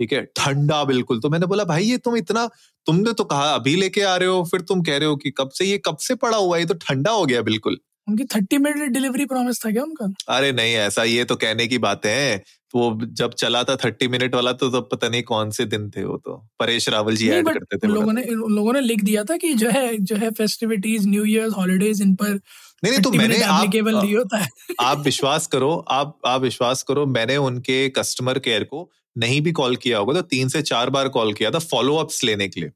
ठीक 0.00 0.12
है? 0.12 0.22
ठंडा 0.36 0.82
बिल्कुल। 0.84 1.20
तो 1.20 1.28
मैंने 1.30 1.46
बोला 1.46 1.64
भाई 1.64 1.84
ये 1.84 1.96
तुम 1.98 2.16
इतना 2.16 2.46
तुमने 2.86 3.12
तो 3.12 3.24
कहा 3.24 3.52
अभी 3.54 3.74
लेके 3.76 4.02
आ 4.02 4.14
रहे 4.16 4.28
हो 4.28 4.42
फिर 4.50 4.60
तुम 4.60 4.82
कह 4.82 4.96
रहे 4.98 5.08
हो 5.08 5.16
कि 5.16 5.30
कब 5.30 5.50
से 5.50 5.64
ये 5.64 5.78
कब 5.86 5.96
से 6.00 6.14
पड़ा 6.16 6.36
हुआ 6.36 6.56
है? 6.56 6.62
ये 6.62 6.66
तो 6.66 6.74
ठंडा 6.82 7.10
हो 7.10 7.26
गया 7.26 7.42
बिल्कुल। 7.42 7.78
उनकी 8.08 8.24
थर्टी 8.24 8.58
मिनट 8.58 8.90
डिलीवरी 8.90 9.24
प्रॉमिस 9.24 9.66
था 9.66 9.70
क्या 9.70 9.82
उनका? 9.82 10.36
अरे 10.36 10.52
नहीं 10.52 10.74
ऐसा 10.74 11.04
ये 11.04 11.24
तो 11.24 11.36
कहने 11.36 11.66
की 11.66 11.78
बात 11.78 12.06
है। 12.06 12.38
तो 12.38 12.78
वो 12.78 13.06
जब 13.06 13.34
चला 13.34 13.64
था 13.64 13.76
थर्टी 13.76 14.08
मिनट 14.08 14.34
वाला 14.34 14.52
तो 14.52 14.68
तब 14.70 14.88
पता 14.92 15.08
नहीं 15.08 15.22
कौन 15.22 15.50
से 15.50 15.64
दिन 15.64 15.90
थे 15.90 16.04
वो 16.04 16.16
तो। 16.16 16.48
परेश 16.60 16.88
रावल 16.88 17.16
जी 17.16 17.30
ऐड 17.30 17.48
करते 17.48 17.76
थे 17.76 17.88
लोगों 17.88 18.12
ने 18.12 18.22
लोगों 18.30 18.72
ने 18.72 18.80
लिख 18.80 19.04
दिया 19.04 19.24
था 19.24 19.36
कि 19.36 19.54
जो 19.54 19.70
है 19.70 19.98
जो 19.98 20.16
है 20.16 20.30
फेस्टिविटीज 20.30 21.06
न्यू 21.06 21.24
ईयर 21.24 21.48
हॉलीडेज 21.48 22.02
इन 22.02 22.14
पर 22.14 22.28
नहीं 22.84 22.90
नहीं 22.90 23.02
तो 23.02 23.10
मैंने 23.10 23.42
आप, 23.42 23.66
होता 23.76 24.38
है। 24.38 24.48
आप 24.80 24.98
विश्वास 24.98 25.46
करो 25.46 25.84
आप 25.88 26.18
आप 26.26 26.40
विश्वास 26.40 26.82
करो 26.82 27.06
मैंने 27.06 27.36
उनके 27.36 27.88
कस्टमर 27.88 28.38
केयर 28.38 28.64
को 28.64 28.90
नहीं 29.18 29.40
भी 29.40 29.52
कॉल 29.52 29.76
किया 29.76 29.98
होगा 29.98 30.12
तो 30.14 30.22
तीन 30.22 30.48
से 30.48 30.62
चार 30.62 30.90
बार 30.90 31.08
कॉल 31.08 31.34
किया 31.34 31.50
था 31.50 31.58
फॉलो 31.58 31.96
अप्स 31.96 32.24
लेने 32.24 32.48
के 32.48 32.60
लिए। 32.60 32.70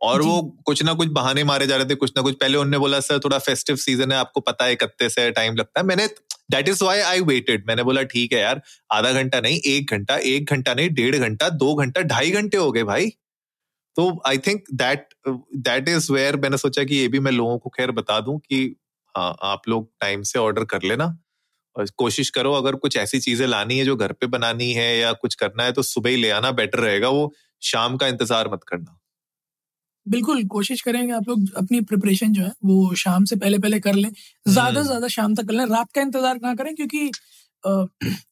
और 0.00 0.22
वो 0.22 0.40
कुछ 0.66 0.82
ना 0.82 0.92
कुछ 0.94 1.08
बहाने 1.10 1.44
मारे 1.44 1.66
जा 1.66 1.76
रहे 1.76 1.84
थे 1.84 1.94
कुछ 1.96 2.12
ना 2.16 2.22
कुछ। 2.22 2.34
पहले 2.36 2.58
उन्होंने 2.58 2.78
बोला 2.78 3.00
सर 3.00 3.18
थोड़ा 3.18 3.38
फेस्टिव 3.40 3.76
सीज़न 3.78 4.12
है 4.12 4.18
आपको 4.18 4.40
पता 4.42 4.64
है 4.64 4.72
इकतीस 4.72 5.14
से 5.14 5.30
टाइम 5.32 5.56
लगता 5.56 5.80
है। 5.80 5.86
मैंने 5.86 6.06
that 6.50 6.68
is 6.68 6.82
why 6.84 7.00
I 7.02 7.20
waited 7.22 7.64
मैंने 7.68 7.82
बोला 7.84 8.02
ठीक 8.04 8.32
है 8.32 8.40
यार 8.40 8.60
आधा 8.92 9.12
घंटा 9.12 9.40
नहीं 9.40 9.60
एक 9.66 9.90
घंटा 9.90 10.16
एक 10.26 10.50
घंटा 10.50 10.74
नहीं 10.74 10.90
डेढ़ 10.90 11.16
घंटा 11.16 11.48
दो 11.56 11.74
घंटा 11.76 12.02
ढाई 12.04 12.30
घंटे 12.32 12.56
हो 12.56 12.70
गए 12.72 12.82
भाई। 12.84 13.08
तो 13.96 14.10
I 14.26 14.38
think 14.38 14.64
that 14.74 15.08
that 15.28 15.88
is 15.88 16.12
where 16.12 16.36
मैंने 16.36 16.58
सोचा 16.58 16.84
कि 16.84 16.96
ये 16.96 17.08
भी 17.08 17.20
मैं 17.20 17.32
लोगों 17.32 17.58
को 17.58 17.70
खैर 17.70 17.90
बता 17.92 18.20
दूँ 18.20 18.38
कि 18.40 18.64
हाँ 19.14 19.36
आप 19.44 19.68
लोग 19.68 19.90
टाइम 20.00 20.22
से 20.22 20.38
ऑर्डर 20.38 20.64
कर 20.66 20.82
लेना। 20.82 21.16
और 21.76 21.86
कोशिश 21.96 22.30
करो 22.30 22.52
अगर 22.52 22.74
कुछ 22.76 22.96
ऐसी 22.96 23.18
चीज़ें 23.20 23.46
लानी 23.46 23.78
है 23.78 23.84
जो 23.84 23.96
घर 23.96 24.12
पे 24.12 24.26
बनानी 24.28 24.70
है 24.72 24.96
या 24.98 25.12
कुछ 25.14 25.34
करना 25.34 25.64
है 25.64 25.72
तो 25.72 25.82
सुबह 25.84 26.10
ही 26.10 26.16
ले 26.16 26.30
आना 26.30 26.50
बेटर 26.52 26.78
रहेगा 26.78 27.08
वो। 27.08 27.32
शाम 27.62 27.96
का 27.96 28.06
इंतज़ार 28.06 28.48
मत 28.52 28.64
करना। 28.68 28.98
बिल्कुल 30.08 30.44
कोशिश 30.48 30.80
करेंगे 30.80 31.12
आप 31.12 31.28
लोग 31.28 31.54
अपनी 31.56 31.80
प्रिपरेशन 31.82 32.32
जो 32.32 32.42
है 32.42 32.52
वो 32.64 32.94
शाम 32.96 33.24
से 33.24 33.36
पहले 33.36 33.58
पहले 33.58 33.80
कर 33.80 33.94
लें 33.94 34.10
ज़्यादा 34.10 34.70
से 34.70 34.78
हम्म। 34.78 34.86
ज़्यादा 34.86 35.08
शाम 35.08 35.34
तक 35.34 35.46
कर 35.46 35.54
लें 35.54 35.64
रात 35.66 35.92
का 35.94 36.00
इंतज़ार 36.00 36.38
ना 36.42 36.54
करें 36.54 36.74
क्योंकि 36.74 37.10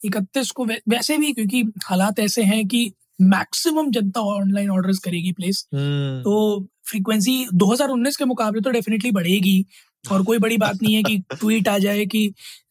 इकतीस 0.07 0.51
को 0.51 0.65
वै, 0.65 0.79
वैसे 0.89 1.17
भी 1.19 1.33
क्योंकि 1.33 1.63
हालात 1.85 2.19
ऐसे 2.19 2.43
हैं 2.43 2.67
कि 2.69 2.91
मैक्सिमम 3.21 3.91
जनता 3.91 4.21
ऑनलाइन 4.21 4.71
ऑर्डर्स 4.71 4.99
करेगी 4.99 5.33
प्लेस 5.33 5.67
हम्म। 5.75 6.21
तो 6.23 6.67
फ्रीक्वेंसी 6.89 7.47
2019 7.55 8.17
के 8.17 8.25
मुकाबले 8.25 8.61
तो 8.61 8.71
डेफिनेटली 8.71 9.11
बढ़ेगी 9.11 9.65
और 10.13 10.23
कोई 10.25 10.39
बड़ी 10.39 10.57
बात 10.59 10.79
नहीं 10.83 10.95
है 10.95 11.03
कि 11.03 11.17
ट्वीट 11.41 11.69
आ 11.69 11.77
जाए 11.79 12.05
कि 12.07 12.27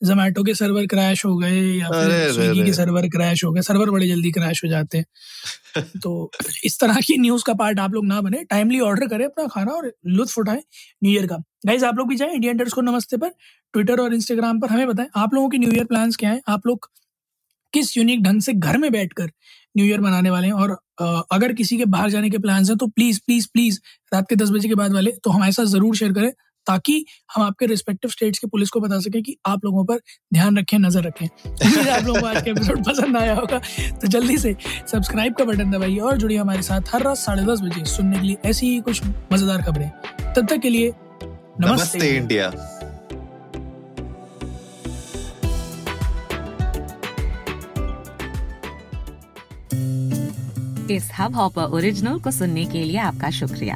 जोमेटो 0.06 0.44
के 0.44 0.54
सर्वर 0.56 0.86
क्रैश 0.88 1.26
हो 1.26 1.36
गए 1.38 1.62
या 1.80 1.90
फिर 1.90 2.32
स्विगी 2.34 2.64
के 2.66 2.74
सर्वर 2.74 3.08
क्रैश 3.10 3.44
हो 3.46 3.52
गए 3.52 3.62
सर्वर 3.62 3.90
बड़े 3.92 4.08
जल्दी 4.08 4.32
क्रैश 4.32 4.64
हो 4.64 4.70
जाते 4.70 4.98
हैं। 4.98 5.06
तो 6.04 6.32
इस 6.66 6.80
तरह 6.80 7.00
की 7.08 7.18
न्यूज़ 7.18 7.44
का 7.48 7.54
पार्ट 7.54 7.80
आप 7.80 7.94
लोग 7.94 8.06
ना 8.06 8.22
बने 8.22 8.44
टाइमली 8.50 8.80
ऑर्डर 8.82 9.08
करें 9.08 9.26
अपना 9.26 9.48
खाना 9.48 9.72
और 9.72 9.92
लुत्फ 10.08 10.38
उठाएँ 10.40 10.62
न्यू 11.04 11.12
ईयर 11.14 11.26
का। 11.28 11.38
गाइज़ 11.68 11.86
आप 11.86 11.98
लोग 11.98 12.10
भी 12.10 12.16
जाए 12.16 12.34
इंडियन 12.36 12.64
को 12.76 12.82
नमस्ते 12.82 13.18
पर 13.18 13.30
ट्विटर 13.74 14.00
और 14.02 14.14
इंस्टाग्राम 14.14 14.60
पर 14.60 14.70
हमें 14.70 14.88
बताएँ 14.88 15.10
आप 15.18 15.34
लोगों 15.34 15.50
के 15.50 15.58
न्यू 15.58 15.72
ईयर 15.74 15.86
प्लान 15.86 16.12
क्या 16.20 16.30
है? 16.32 16.42
आप 16.48 16.68
लोग 16.68 16.90
किस 17.74 17.98
यूनिक 17.98 18.24
ढंग 18.24 18.42
से 18.42 18.54
घर 18.54 18.78
में 18.78 18.92
बैठकर 18.92 19.32
न्यू 19.78 19.86
ईयर 19.86 20.02
मनाने 20.02 20.30
वाले 20.30 20.48
हैं? 20.48 20.54
और 20.54 20.78
अगर 21.34 21.54
किसी 21.54 21.78
के 21.78 21.86
बाहर 21.86 22.10
जाने 22.10 22.30
के 22.30 22.38
प्लान 22.40 22.66
हैं 22.66 22.76
तो 22.78 22.88
प्लीज़ 22.88 23.20
प्लीज़ 23.26 23.48
प्लीज़ 23.54 23.80
रात 24.14 24.26
के 24.30 24.36
दस 24.36 24.50
बजे 24.52 24.68
के 24.70 24.76
बाद 24.76 24.94
वाले 24.94 25.12
तो 25.24 25.30
हमारे 25.30 25.52
साथ 25.52 25.66
ज़रूर 25.68 25.96
शेयर 25.96 26.14
करें। 26.14 26.32
ताकि 26.68 27.06
हम 27.36 27.44
आपके 27.44 27.66
रिस्पेक्टिव 27.66 28.12
स्टेट्स 28.12 28.40
के 28.40 28.48
पुलिस 28.48 28.70
को 28.70 28.80
बता 28.80 29.00
सकें 29.00 29.22
कि 29.24 29.36
आप 29.46 29.66
लोगों 29.66 29.86
पर 29.86 30.00
ध्यान 30.34 30.58
रखें 30.58 30.78
नज़र 30.80 31.04
रखें। 31.04 31.26
आप 31.26 32.04
लोगों 32.04 32.22
को 32.22 32.28
आज 32.28 32.44
का 32.44 32.52
एपिसोड 32.52 32.84
पसंद 32.90 33.18
आया 33.18 33.34
होगा। 33.34 33.60
तो 34.02 34.08
जल्दी 34.08 34.38
से 34.38 34.56
सब्सक्राइब 34.92 35.34
का 35.34 35.46
बटन 35.46 35.72
दबाइए 35.72 36.00
और 36.00 36.18
जुड़िए 36.18 36.38
हमारे 36.38 36.62
साथ 36.62 36.94
हर 36.94 37.04
रात 37.04 37.18
साढ़े 37.18 37.46
दस 37.46 37.62
बजे 37.62 37.86
सुनने 37.86 38.20
के 38.20 38.28
लिए 38.28 38.38
ऐसी 38.46 38.70
ही 38.70 38.80
कुछ 38.80 39.02
मज़ेदार 39.34 39.62
खबरें। 39.62 39.90
तब 40.36 40.48
तक 40.48 40.60
के 40.60 40.70
लिए 40.70 40.94
नमस्ते, 41.60 41.68
नमस्ते 41.68 42.16
इंडिया 42.18 42.52
इस 50.92 51.10
हब 51.20 51.36
हॉपर 51.36 51.64
ओरिजिनल 51.64 52.20
को 52.20 52.32
सुनने 52.32 52.66
के 52.66 52.84
लिए 52.84 52.98
आपका 52.98 53.30
शुक्रिया। 53.30 53.76